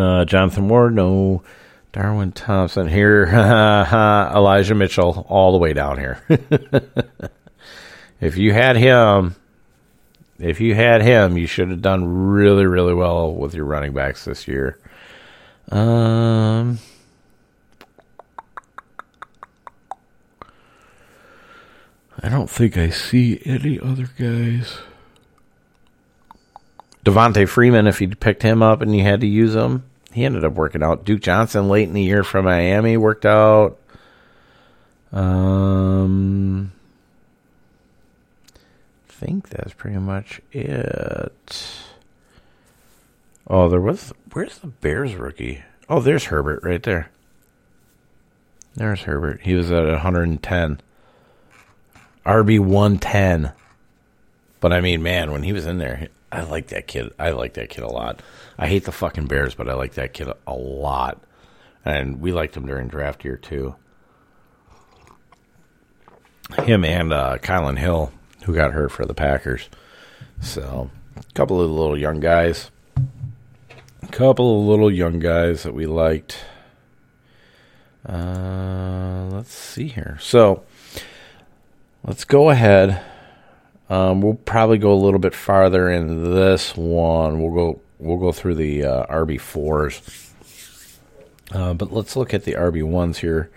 [0.00, 1.42] uh, Jonathan Ward, no.
[1.92, 3.24] Darwin Thompson here.
[3.26, 6.22] Elijah Mitchell, all the way down here.
[8.20, 9.34] if you had him,
[10.38, 14.24] if you had him, you should have done really, really well with your running backs
[14.24, 14.78] this year.
[15.70, 16.78] Um,
[22.22, 24.78] I don't think I see any other guys.
[27.04, 30.44] Devonta Freeman, if you picked him up and you had to use him, he ended
[30.44, 31.04] up working out.
[31.04, 33.78] Duke Johnson late in the year from Miami worked out.
[35.12, 36.72] Um,
[38.56, 41.72] I think that's pretty much it.
[43.46, 44.12] Oh, there was.
[44.32, 45.62] Where's the Bears rookie?
[45.88, 47.10] Oh, there's Herbert right there.
[48.76, 49.40] There's Herbert.
[49.42, 50.80] He was at 110.
[52.24, 53.52] RB 110.
[54.60, 57.12] But I mean, man, when he was in there, I like that kid.
[57.18, 58.22] I like that kid a lot.
[58.56, 61.20] I hate the fucking Bears, but I like that kid a lot.
[61.84, 63.74] And we liked him during draft year too.
[66.58, 68.12] Him and uh, Kylin Hill,
[68.44, 69.68] who got hurt for the Packers.
[70.40, 72.70] So, a couple of little young guys.
[74.02, 76.44] A couple of little young guys that we liked.
[78.08, 80.18] Uh, let's see here.
[80.20, 80.64] So,
[82.04, 83.02] let's go ahead
[83.90, 87.42] um, we'll probably go a little bit farther in this one.
[87.42, 90.00] We'll go we'll go through the uh, RB fours,
[91.52, 93.50] uh, but let's look at the RB ones here.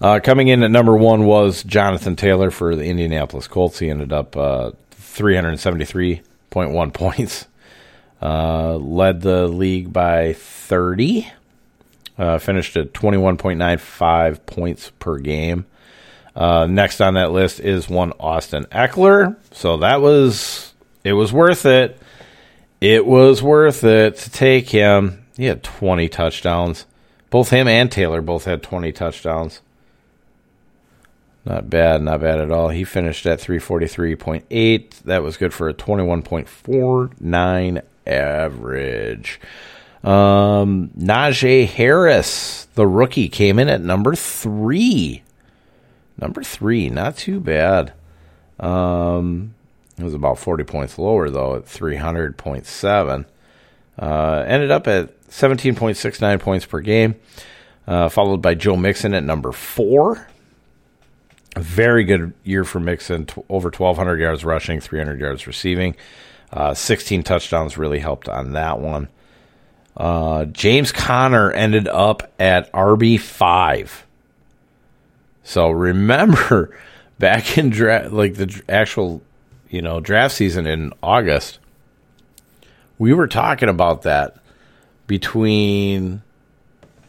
[0.00, 3.78] Uh, coming in at number one was Jonathan Taylor for the Indianapolis Colts.
[3.78, 7.46] He ended up uh, three hundred seventy three point one points.
[8.20, 11.30] Uh, led the league by thirty.
[12.16, 15.66] Uh, finished at twenty one point nine five points per game.
[16.36, 19.36] Uh, next on that list is one Austin Ekeler.
[19.52, 21.98] So that was it was worth it.
[22.80, 25.24] It was worth it to take him.
[25.36, 26.84] He had 20 touchdowns.
[27.30, 29.62] Both him and Taylor both had 20 touchdowns.
[31.46, 32.68] Not bad, not bad at all.
[32.68, 34.90] He finished at 343.8.
[35.04, 39.40] That was good for a 21.49 average.
[40.04, 45.22] Um, Najee Harris, the rookie, came in at number three.
[46.18, 47.92] Number three, not too bad.
[48.58, 49.54] Um,
[49.98, 53.24] it was about 40 points lower, though, at 300.7.
[53.98, 57.16] Uh, ended up at 17.69 points per game,
[57.86, 60.26] uh, followed by Joe Mixon at number four.
[61.54, 65.96] A very good year for Mixon, t- over 1,200 yards rushing, 300 yards receiving.
[66.52, 69.08] Uh, 16 touchdowns really helped on that one.
[69.96, 74.02] Uh, James Conner ended up at RB5.
[75.46, 76.76] So remember
[77.20, 79.22] back in draft, like the actual,
[79.70, 81.60] you know, draft season in August,
[82.98, 84.38] we were talking about that
[85.06, 86.22] between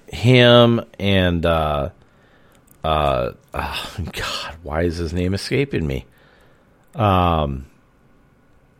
[0.08, 1.89] him and uh
[2.84, 6.06] uh oh, god why is his name escaping me?
[6.93, 7.65] Um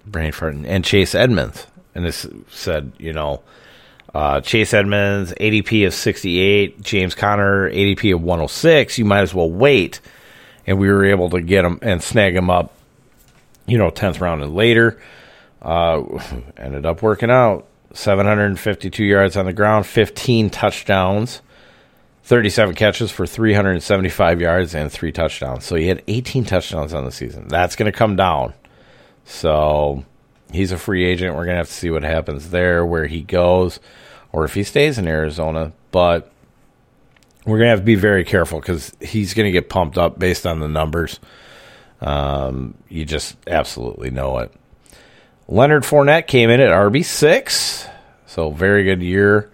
[0.06, 1.66] brain fart and chase edmonds.
[1.96, 3.42] And this said you know
[4.18, 6.82] uh, Chase Edmonds, ADP of 68.
[6.82, 8.98] James Conner, ADP of 106.
[8.98, 10.02] You might as well wait.
[10.66, 12.74] And we were able to get him and snag him up,
[13.68, 15.00] you know, 10th round and later.
[15.62, 16.02] Uh,
[16.58, 17.68] ended up working out.
[17.94, 21.42] 752 yards on the ground, 15 touchdowns,
[22.24, 25.64] 37 catches for 375 yards and three touchdowns.
[25.64, 27.50] So he had 18 touchdowns on the season.
[27.50, 28.56] That's going to come down.
[29.26, 30.04] So
[30.52, 31.36] he's a free agent.
[31.36, 33.80] We're going to have to see what happens there, where he goes,
[34.32, 35.74] or if he stays in Arizona.
[35.92, 36.32] But
[37.46, 40.20] we're going to have to be very careful because he's going to get pumped up
[40.20, 41.20] based on the numbers.
[42.02, 44.52] Um, you just absolutely know it.
[45.48, 47.90] Leonard Fournette came in at RB6.
[48.26, 49.52] So very good year.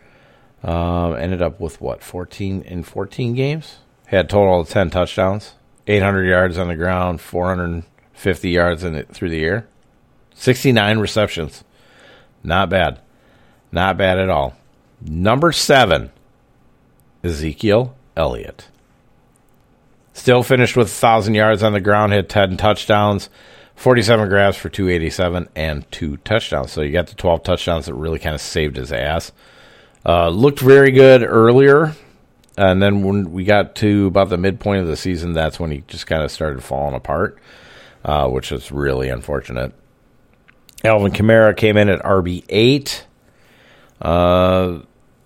[0.64, 3.78] Um, ended up with what, 14 in 14 games?
[4.08, 5.54] Had total of 10 touchdowns,
[5.88, 9.68] 800 yards on the ground, 450 yards in it through the air,
[10.36, 11.64] 69 receptions.
[12.44, 13.00] Not bad.
[13.72, 14.56] Not bad at all.
[15.06, 16.12] Number seven,
[17.24, 18.70] Ezekiel Elliott.
[20.14, 23.30] Still finished with 1,000 yards on the ground, hit 10 touchdowns,
[23.76, 26.72] 47 grabs for 287, and two touchdowns.
[26.72, 29.32] So you got the 12 touchdowns that really kind of saved his ass.
[30.06, 31.94] Uh, looked very good earlier.
[32.56, 35.84] And then when we got to about the midpoint of the season, that's when he
[35.88, 37.40] just kind of started falling apart,
[38.06, 39.74] uh, which is really unfortunate.
[40.84, 43.04] Alvin Kamara came in at RB8.
[44.00, 44.80] Uh,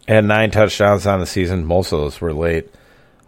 [0.08, 1.66] had nine touchdowns on the season.
[1.66, 2.74] Most of those were late.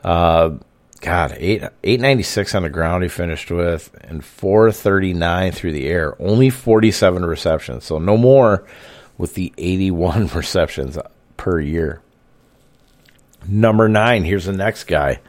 [0.04, 0.58] Uh,
[1.02, 5.52] God, eight eight ninety six on the ground he finished with, and four thirty nine
[5.52, 6.16] through the air.
[6.22, 8.66] Only forty seven receptions, so no more
[9.18, 10.98] with the eighty one receptions
[11.38, 12.02] per year.
[13.48, 15.22] Number nine, here's the next guy,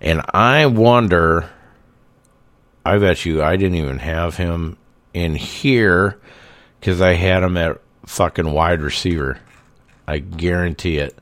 [0.00, 1.50] and I wonder.
[2.84, 4.76] I bet you I didn't even have him
[5.14, 6.18] in here
[6.80, 9.38] because I had him at fucking wide receiver.
[10.06, 11.16] I guarantee it.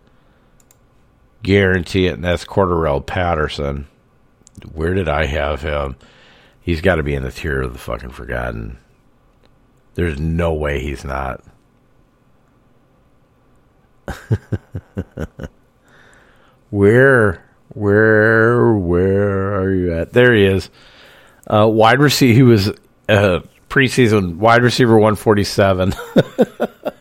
[1.42, 2.14] Guarantee it.
[2.14, 3.86] And that's Cordarrelle Patterson.
[4.72, 5.96] Where did I have him?
[6.60, 8.78] He's got to be in the tier of the fucking forgotten.
[9.94, 11.42] There's no way he's not.
[16.70, 20.12] where, where, where are you at?
[20.12, 20.70] There he is.
[21.46, 22.34] Uh, wide receiver.
[22.34, 22.68] He was
[23.08, 25.94] uh, preseason wide receiver 147.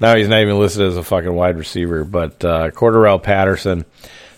[0.00, 3.84] now he's not even listed as a fucking wide receiver, but uh, Cordarrelle Patterson,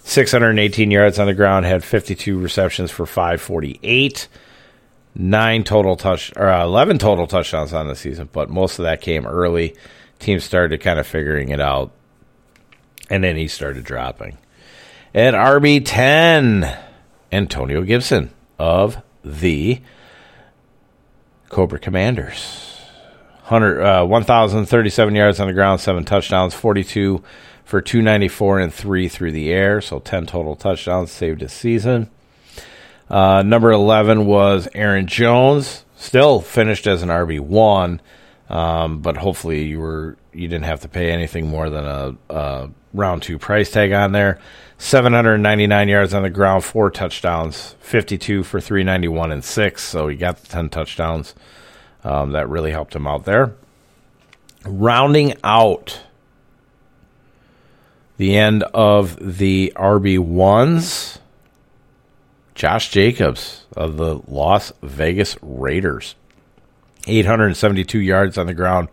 [0.05, 4.29] 618 yards on the ground, had 52 receptions for 548,
[5.15, 9.01] nine total touch or uh, 11 total touchdowns on the season, but most of that
[9.01, 9.75] came early.
[10.19, 11.93] Teams started kind of figuring it out,
[13.11, 14.39] and then he started dropping.
[15.15, 16.77] At RB 10,
[17.33, 19.81] Antonio Gibson of the
[21.49, 22.68] Cobra Commanders.
[23.49, 27.23] 100, uh, 1,037 yards on the ground, seven touchdowns, 42
[27.65, 29.81] for 294 and three through the air.
[29.81, 32.11] So 10 total touchdowns, saved his season.
[33.09, 38.01] Uh, number 11 was Aaron Jones, still finished as an RB1,
[38.51, 42.71] um, but hopefully you were you didn't have to pay anything more than a, a
[42.93, 44.39] round two price tag on there.
[44.77, 49.83] 799 yards on the ground, four touchdowns, 52 for 391 and six.
[49.83, 51.35] So he got the 10 touchdowns.
[52.05, 53.55] Um, that really helped him out there.
[54.65, 56.01] Rounding out
[58.17, 61.19] the end of the RB1s,
[62.55, 66.17] Josh Jacobs of the Las Vegas Raiders.
[67.07, 68.89] 872 yards on the ground,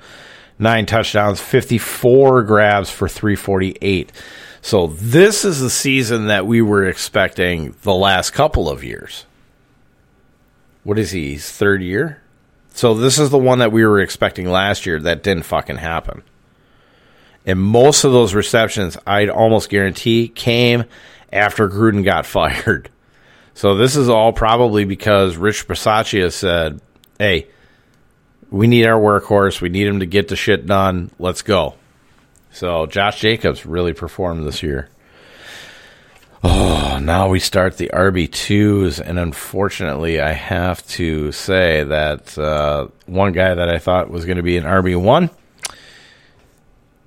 [0.60, 4.12] nine touchdowns, 54 grabs for 348.
[4.62, 9.26] So this is the season that we were expecting the last couple of years.
[10.84, 11.38] What is he?
[11.38, 12.22] Third year?
[12.76, 16.24] So this is the one that we were expecting last year that didn't fucking happen.
[17.46, 20.84] And most of those receptions, I'd almost guarantee, came
[21.32, 22.90] after Gruden got fired.
[23.54, 26.82] So this is all probably because Rich Bisaccia said,
[27.18, 27.48] hey,
[28.52, 29.62] we need our workhorse.
[29.62, 31.12] We need him to get the shit done.
[31.18, 31.76] Let's go.
[32.52, 34.90] So Josh Jacobs really performed this year.
[36.48, 43.32] Oh, now we start the RB2s, and unfortunately, I have to say that uh, one
[43.32, 45.32] guy that I thought was going to be an RB1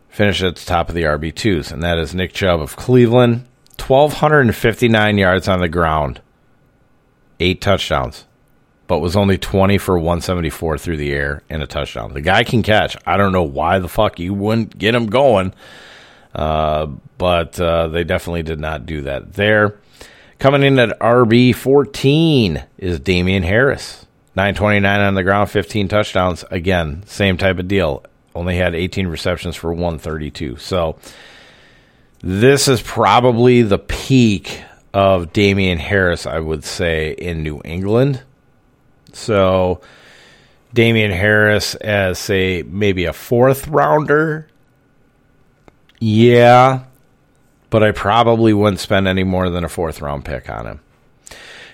[0.09, 3.47] finished at the top of the RB2s, and that is Nick Chubb of Cleveland.
[3.87, 6.21] 1,259 yards on the ground,
[7.39, 8.25] eight touchdowns
[8.89, 12.15] but was only 20 for 174 through the air and a touchdown.
[12.15, 12.97] The guy can catch.
[13.07, 15.53] I don't know why the fuck you wouldn't get him going,
[16.33, 19.79] but uh, they definitely did not do that there.
[20.39, 24.07] Coming in at RB 14 is Damien Harris.
[24.37, 26.45] 929 on the ground, 15 touchdowns.
[26.51, 28.05] Again, same type of deal.
[28.37, 30.59] Only had 18 receptions for 132.
[30.59, 30.97] So
[32.21, 34.63] this is probably the peak
[34.95, 38.23] of Damien Harris, I would say, in New England.
[39.13, 39.81] So
[40.75, 44.48] Damien Harris as say maybe a fourth rounder.
[46.01, 46.85] Yeah,
[47.71, 50.81] but I probably wouldn't spend any more than a fourth round pick on him.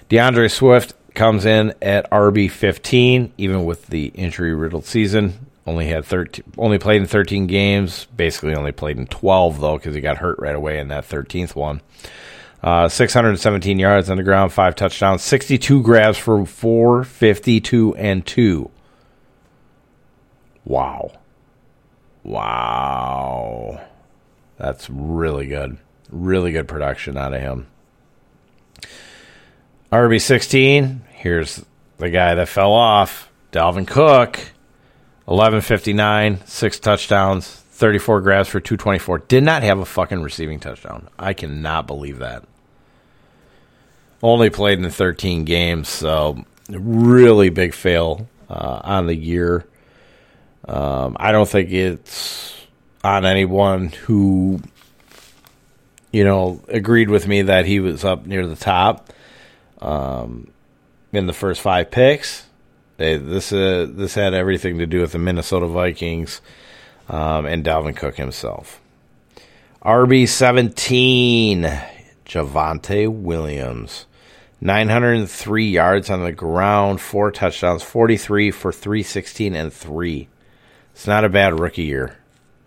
[0.08, 5.46] D'Andre Swift comes in at RB fifteen, even with the injury riddled season.
[5.66, 8.06] Only had 13, only played in 13 games.
[8.14, 11.54] Basically, only played in 12 though, because he got hurt right away in that 13th
[11.54, 11.80] one.
[12.62, 18.70] Uh, 617 yards on the ground, five touchdowns, 62 grabs for 452 and two.
[20.66, 21.12] Wow.
[22.22, 23.84] Wow.
[24.64, 25.76] That's really good.
[26.10, 27.66] Really good production out of him.
[29.92, 31.62] RB16, here's
[31.98, 34.38] the guy that fell off, Dalvin Cook.
[35.26, 39.18] 1159, six touchdowns, 34 grabs for 224.
[39.18, 41.08] Did not have a fucking receiving touchdown.
[41.18, 42.44] I cannot believe that.
[44.22, 49.66] Only played in 13 games, so really big fail uh, on the year.
[50.66, 52.63] Um, I don't think it's
[53.04, 54.60] on anyone who,
[56.10, 59.12] you know, agreed with me that he was up near the top
[59.82, 60.48] um,
[61.12, 62.46] in the first five picks.
[62.96, 66.40] They, this uh, this had everything to do with the Minnesota Vikings
[67.08, 68.80] um, and Dalvin Cook himself.
[69.82, 71.64] RB seventeen,
[72.24, 74.06] Javonte Williams,
[74.60, 79.54] nine hundred and three yards on the ground, four touchdowns, forty three for three sixteen
[79.54, 80.28] and three.
[80.92, 82.16] It's not a bad rookie year.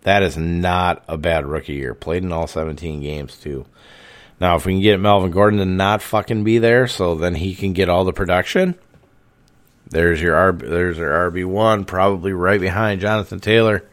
[0.08, 1.94] That is not a bad rookie year.
[1.94, 3.66] Played in all seventeen games too.
[4.40, 7.56] Now, if we can get Melvin Gordon to not fucking be there, so then he
[7.56, 8.76] can get all the production
[9.90, 13.84] there's your RB, there's your RB one, probably right behind Jonathan Taylor.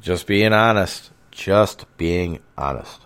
[0.00, 1.10] Just being honest.
[1.30, 3.00] Just being honest.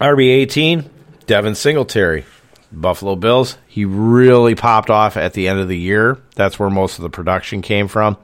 [0.00, 0.90] RB eighteen,
[1.26, 2.24] Devin Singletary.
[2.72, 3.58] Buffalo Bills.
[3.66, 6.18] He really popped off at the end of the year.
[6.36, 8.16] That's where most of the production came from.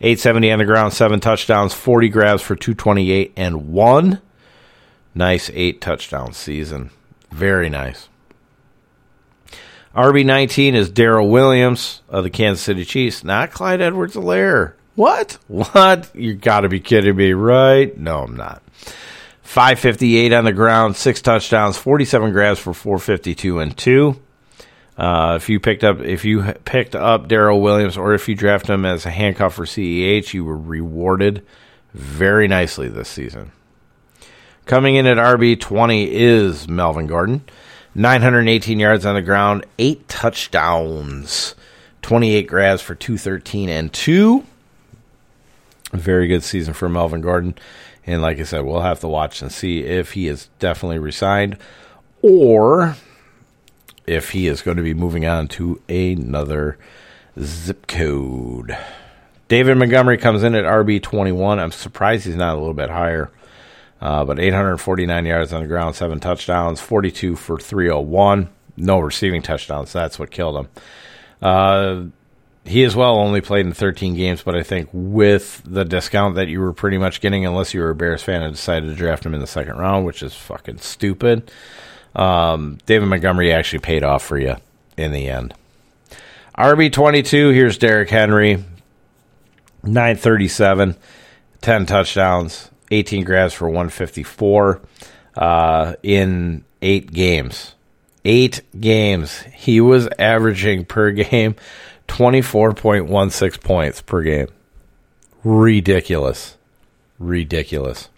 [0.00, 4.20] 870 on the ground, seven touchdowns, 40 grabs for 228 and one.
[5.14, 6.90] Nice eight touchdown season.
[7.32, 8.08] Very nice.
[9.94, 14.74] RB19 is Darrel Williams of the Kansas City Chiefs, not Clyde Edwards Helaire.
[14.94, 15.38] What?
[15.48, 16.14] What?
[16.14, 17.96] You got to be kidding me, right?
[17.96, 18.62] No, I'm not.
[19.42, 24.20] 558 on the ground, six touchdowns, 47 grabs for 452 and two.
[24.98, 28.70] Uh, if you picked up if you picked up Darrel Williams or if you drafted
[28.70, 31.46] him as a handcuff for CEH, you were rewarded
[31.94, 33.52] very nicely this season.
[34.66, 37.44] Coming in at RB 20 is Melvin Gordon.
[37.94, 41.54] 918 yards on the ground, eight touchdowns,
[42.02, 44.44] 28 grabs for 213 and two.
[45.92, 47.54] Very good season for Melvin Gordon.
[48.04, 51.56] And like I said, we'll have to watch and see if he is definitely resigned
[52.20, 52.96] or
[54.08, 56.78] if he is going to be moving on to another
[57.40, 58.76] zip code.
[59.48, 61.58] David Montgomery comes in at RB21.
[61.58, 63.30] I'm surprised he's not a little bit higher.
[64.00, 68.48] Uh, but 849 yards on the ground, seven touchdowns, 42 for 301.
[68.76, 69.92] No receiving touchdowns.
[69.92, 70.68] That's what killed him.
[71.42, 72.02] Uh,
[72.64, 76.48] he as well only played in 13 games, but I think with the discount that
[76.48, 79.26] you were pretty much getting, unless you were a Bears fan and decided to draft
[79.26, 81.50] him in the second round, which is fucking stupid,
[82.18, 84.56] um, David Montgomery actually paid off for you
[84.96, 85.54] in the end.
[86.56, 88.64] RB22, here's Derrick Henry,
[89.84, 90.96] 937,
[91.60, 94.80] 10 touchdowns, 18 grabs for 154
[95.36, 97.74] uh, in eight games.
[98.24, 99.40] Eight games.
[99.54, 101.54] He was averaging per game
[102.08, 104.48] 24.16 points per game.
[105.44, 106.56] Ridiculous.
[107.20, 108.08] Ridiculous.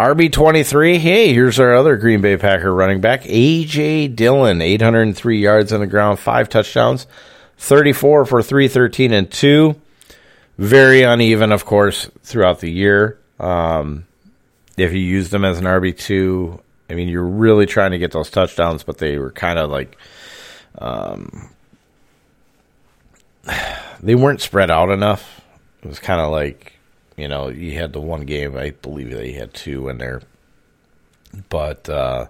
[0.00, 4.08] RB23, hey, here's our other Green Bay Packer running back, A.J.
[4.08, 7.06] Dillon, 803 yards on the ground, five touchdowns,
[7.58, 9.78] 34 for 313 and 2.
[10.56, 13.18] Very uneven, of course, throughout the year.
[13.38, 14.06] Um,
[14.78, 18.12] if you use them as an RB two, I mean, you're really trying to get
[18.12, 19.98] those touchdowns, but they were kind of like,
[20.78, 21.50] um,
[24.02, 25.42] they weren't spread out enough.
[25.82, 26.79] It was kind of like,
[27.20, 30.22] you know, you had the one game, I believe that you had two in there,
[31.48, 32.26] but uh,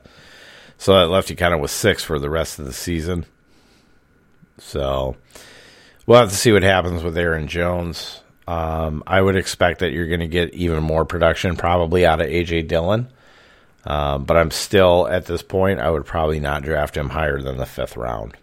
[0.78, 3.26] so that left you kind of with six for the rest of the season.
[4.58, 5.16] So
[6.06, 8.20] we'll have to see what happens with Aaron Jones.
[8.46, 12.26] Um, I would expect that you're going to get even more production probably out of
[12.26, 13.08] AJ Dillon.
[13.84, 17.56] Um, but I'm still at this point, I would probably not draft him higher than
[17.56, 18.36] the fifth round.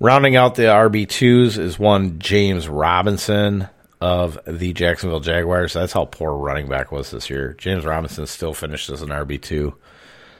[0.00, 3.68] Rounding out the RB2s is one James Robinson
[4.00, 5.72] of the Jacksonville Jaguars.
[5.72, 7.54] That's how poor running back was this year.
[7.58, 9.74] James Robinson still finished as an RB2.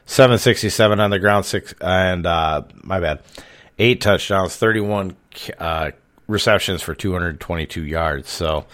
[0.07, 3.20] 767 on the ground, six, and uh, my bad,
[3.78, 5.16] eight touchdowns, 31
[5.59, 5.90] uh,
[6.26, 8.28] receptions for 222 yards.
[8.28, 8.66] So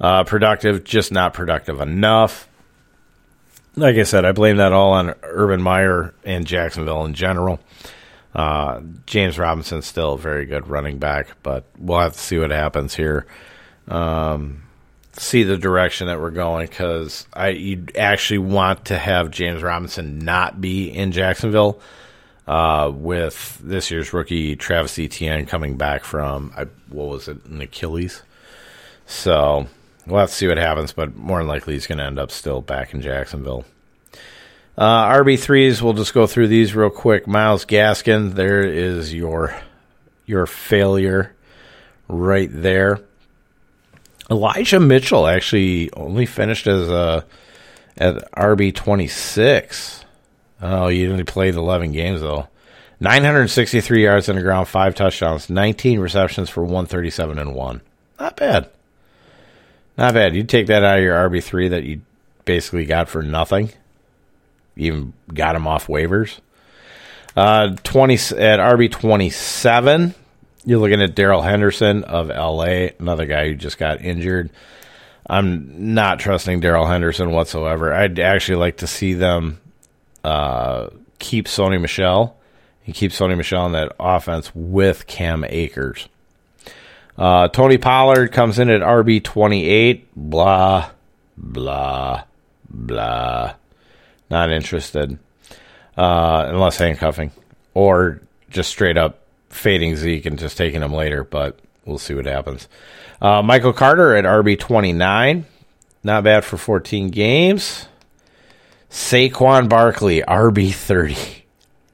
[0.00, 2.48] uh, productive, just not productive enough.
[3.74, 7.60] Like I said, I blame that all on Urban Meyer and Jacksonville in general.
[8.34, 12.50] Uh, James Robinson still a very good running back, but we'll have to see what
[12.50, 13.26] happens here.
[13.88, 14.62] Um,
[15.12, 20.18] see the direction that we're going because I you actually want to have James Robinson
[20.18, 21.80] not be in Jacksonville
[22.46, 27.60] uh, with this year's rookie Travis Etienne coming back from I, what was it, an
[27.60, 28.22] Achilles.
[29.06, 29.66] So
[30.06, 32.30] we'll have to see what happens, but more than likely he's going to end up
[32.30, 33.64] still back in Jacksonville.
[34.76, 37.26] Uh, RB3s, we'll just go through these real quick.
[37.26, 39.56] Myles Gaskin, there is your
[40.26, 41.34] your failure
[42.08, 43.00] right there.
[44.30, 47.24] Elijah Mitchell actually only finished as a
[47.96, 50.04] at RB twenty six.
[50.60, 52.48] Oh, he only played eleven games though.
[52.98, 57.10] Nine hundred sixty three yards on the ground, five touchdowns, nineteen receptions for one thirty
[57.10, 57.82] seven and one.
[58.18, 58.70] Not bad.
[59.96, 60.34] Not bad.
[60.34, 62.00] You take that out of your RB three that you
[62.44, 63.70] basically got for nothing.
[64.74, 66.38] You even got him off waivers.
[67.36, 70.14] Uh, twenty at RB twenty seven.
[70.66, 74.50] You're looking at Darrell Henderson of LA, another guy who just got injured.
[75.24, 77.94] I'm not trusting Darrell Henderson whatsoever.
[77.94, 79.60] I'd actually like to see them
[80.24, 80.88] uh,
[81.20, 82.36] keep Sony Michel
[82.84, 86.08] and keep Sony Michel in that offense with Cam Akers.
[87.16, 90.08] Uh, Tony Pollard comes in at RB 28.
[90.16, 90.90] Blah,
[91.36, 92.24] blah,
[92.68, 93.54] blah.
[94.28, 95.16] Not interested.
[95.96, 97.30] Uh, unless handcuffing.
[97.72, 102.26] Or just straight up fading Zeke and just taking him later, but we'll see what
[102.26, 102.68] happens.
[103.20, 105.46] Uh, Michael Carter at RB 29.
[106.02, 107.88] Not bad for 14 games.
[108.90, 111.16] Saquon Barkley, RB 30.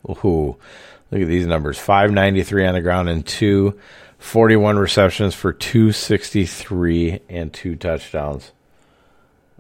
[0.09, 0.57] Ooh,
[1.11, 3.79] look at these numbers 593 on the ground and two.
[4.19, 8.53] 41 receptions for 263 and two touchdowns.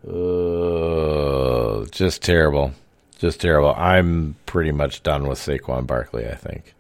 [0.07, 2.72] Uh, just terrible.
[3.18, 3.74] Just terrible.
[3.76, 6.74] I'm pretty much done with Saquon Barkley, I think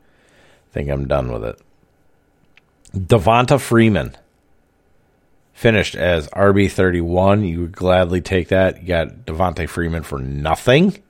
[0.72, 1.60] think I'm done with it.
[2.94, 4.16] Devonta Freeman
[5.52, 7.48] finished as RB31.
[7.48, 8.82] You would gladly take that.
[8.82, 11.02] You got Devonta Freeman for nothing.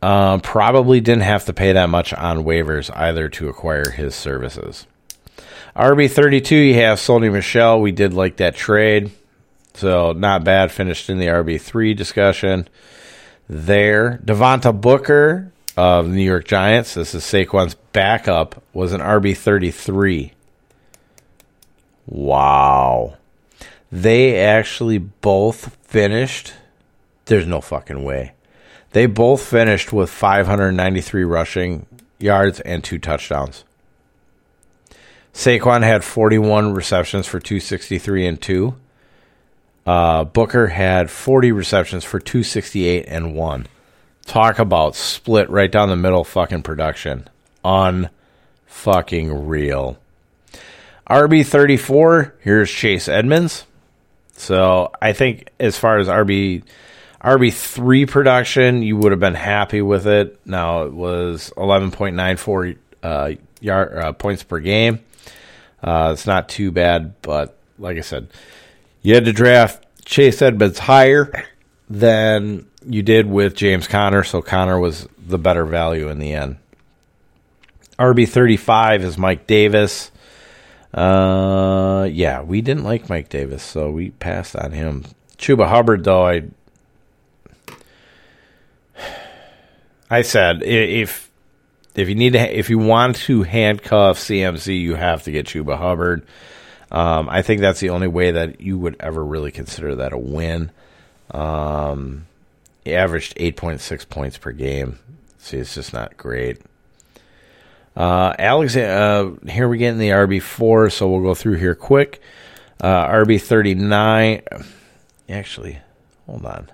[0.00, 4.86] Uh, probably didn't have to pay that much on waivers either to acquire his services.
[5.74, 7.80] RB32, you have Sony Michel.
[7.80, 9.10] We did like that trade.
[9.74, 10.70] So not bad.
[10.70, 12.68] Finished in the RB3 discussion
[13.48, 14.20] there.
[14.24, 16.94] Devontae Booker of the New York Giants.
[16.94, 20.32] This is Saquon's backup, was an RB 33.
[22.04, 23.16] Wow.
[23.92, 26.54] They actually both finished.
[27.26, 28.32] There's no fucking way.
[28.90, 31.86] They both finished with 593 rushing
[32.18, 33.64] yards and two touchdowns.
[35.32, 38.74] Saquon had 41 receptions for 263 and 2.
[39.86, 43.66] Uh, Booker had 40 receptions for 268 and 1.
[44.28, 47.26] Talk about split right down the middle fucking production.
[47.64, 48.10] On
[48.66, 49.96] fucking real.
[51.08, 53.64] RB34, here's Chase Edmonds.
[54.32, 56.62] So I think as far as RB
[57.22, 60.38] RB3 production, you would have been happy with it.
[60.44, 65.00] Now it was 11.94 uh, yard, uh, points per game.
[65.82, 68.28] Uh, it's not too bad, but like I said,
[69.00, 71.46] you had to draft Chase Edmonds higher
[71.88, 76.56] than you did with James Conner, so Conner was the better value in the end.
[77.98, 80.10] RB thirty five is Mike Davis.
[80.94, 85.04] Uh, yeah, we didn't like Mike Davis, so we passed on him.
[85.36, 86.44] Chuba Hubbard, though, I
[90.10, 91.30] I said if
[91.94, 95.76] if you need to if you want to handcuff CMC, you have to get Chuba
[95.76, 96.26] Hubbard.
[96.90, 100.18] Um, I think that's the only way that you would ever really consider that a
[100.18, 100.70] win.
[101.32, 102.27] Um,
[102.88, 104.98] he averaged 8.6 points per game.
[105.36, 106.58] See, it's just not great.
[107.94, 112.22] Uh, Alex, uh, here we get in the RB4, so we'll go through here quick.
[112.80, 114.66] Uh, RB39.
[115.28, 115.78] Actually,
[116.26, 116.70] hold on.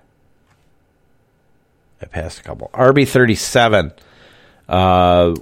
[2.00, 2.70] I passed a couple.
[2.72, 3.92] RB37.
[4.68, 5.32] Uh, uh,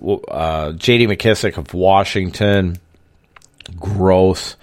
[0.73, 2.79] JD McKissic of Washington.
[3.79, 4.57] Gross.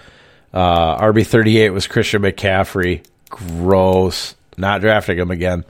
[0.54, 3.06] Uh, RB38 was Christian McCaffrey.
[3.30, 4.36] Gross.
[4.58, 5.66] Not drafting him again.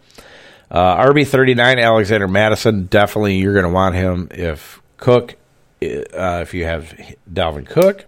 [0.72, 2.86] Uh, RB thirty nine, Alexander Mattison.
[2.86, 5.36] Definitely, you're going to want him if Cook,
[5.82, 6.95] uh, if you have
[7.32, 8.05] Dalvin Cook.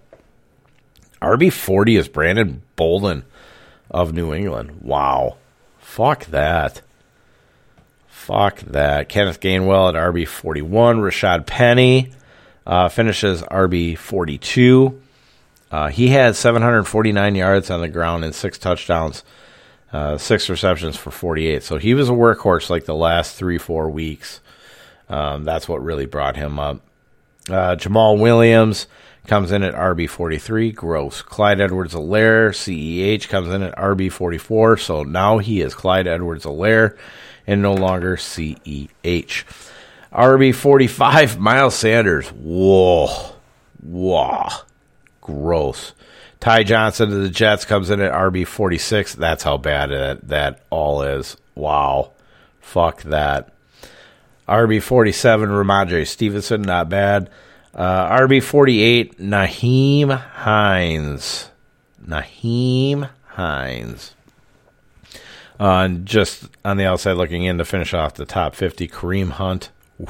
[1.22, 3.24] RB forty is Brandon Bolden
[3.90, 4.82] of New England.
[4.82, 5.38] Wow,
[5.80, 6.82] fuck that.
[8.08, 9.10] Fuck that.
[9.10, 11.00] Kenneth Gainwell at RB forty one.
[11.02, 12.12] Rashad Penny
[12.68, 15.02] uh, finishes RB forty two.
[15.72, 19.24] Uh, he had 749 yards on the ground and six touchdowns
[19.94, 21.64] uh, six receptions for 48.
[21.64, 24.40] So he was a workhorse like the last three, four weeks.
[25.10, 26.82] Um, that's what really brought him up.
[27.50, 28.88] Uh, Jamaal Williams
[29.28, 30.72] comes in at RB 43.
[30.72, 31.22] Gross.
[31.22, 34.78] Clyde Edwards Helaire, CEH, comes in at RB 44.
[34.78, 36.98] So now he is Clyde Edwards Helaire
[37.46, 39.44] and no longer CEH.
[40.14, 42.28] RB 45, Miles Sanders.
[42.30, 43.08] Whoa.
[43.82, 44.48] Whoa.
[45.22, 45.94] Gross.
[46.42, 49.14] Ty Johnson of the Jets comes in at RB 46.
[49.16, 51.38] That's how bad that, that all is.
[51.54, 52.12] Wow.
[52.60, 53.54] Fuck that.
[54.50, 56.64] RB 47, Rhamondre Stevenson.
[56.64, 57.30] Not bad.
[57.76, 61.50] Uh, RB 48, Nyheim Hines.
[62.06, 64.16] Nyheim Hines.
[65.60, 69.70] Uh, just on the outside looking in to finish off the top 50, Kareem Hunt.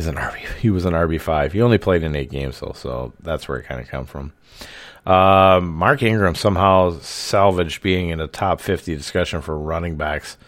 [0.00, 0.38] He's an RB.
[0.60, 1.52] He was an RB five.
[1.52, 4.32] He only played in eight games though, so that's where it kind of come from.
[5.04, 10.38] Uh, Mark Ingram somehow salvaged being in the top fifty discussion for running backs.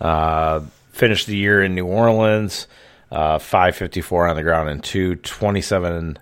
[0.00, 0.60] Uh,
[0.92, 2.68] finished the year in New Orleans,
[3.10, 6.16] uh, five fifty four on the ground and two twenty seven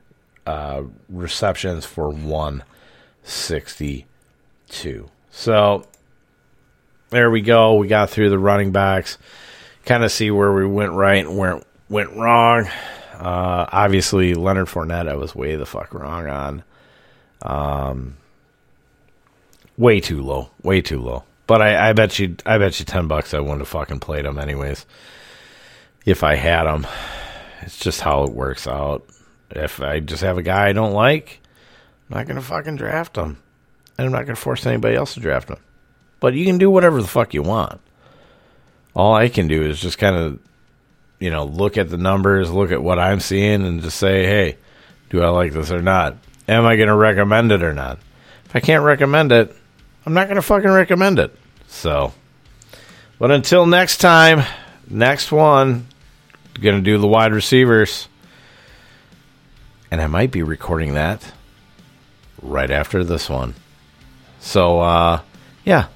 [0.47, 2.63] uh, receptions for one
[3.25, 4.07] sixty
[4.71, 5.11] two.
[5.31, 5.85] So
[7.11, 7.75] there we go.
[7.75, 9.19] We got through the running backs
[9.85, 12.69] kind of see where we went right and where went wrong.
[13.15, 16.65] Uh, obviously, Leonard Fournette, I was way the fuck wrong on.
[17.43, 18.17] Um,
[19.77, 21.25] way too low, way too low.
[21.47, 24.25] But I, I bet you, I bet you ten bucks I wouldn't have fucking played
[24.25, 24.87] him anyways.
[26.07, 26.87] If I had him,
[27.63, 29.07] it's just how it works out.
[29.51, 31.41] If I just have a guy I don't like,
[32.11, 33.39] I'm not gonna fucking draft him,
[33.97, 35.59] and I'm not gonna force anybody else to draft him.
[36.21, 37.81] But you can do whatever the fuck you want
[38.95, 40.39] all I can do is just kind of,
[41.25, 44.59] you know, look at the numbers, look at what I'm seeing, and just say, hey,
[45.09, 46.19] do I like this or not?
[46.47, 47.99] Am I going to recommend it or not?
[48.45, 49.57] If I can't recommend it,
[50.05, 51.35] I'm not going to fucking recommend it.
[51.67, 52.13] So,
[53.19, 54.45] but until next time,
[54.91, 55.87] next one,
[56.61, 58.07] going to do the wide receivers.
[59.91, 61.33] And I might be recording that
[62.43, 63.55] right after this one.
[64.41, 65.23] So, uh,
[65.65, 65.87] yeah,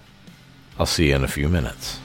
[0.79, 2.01] I'll see you in a few minutes.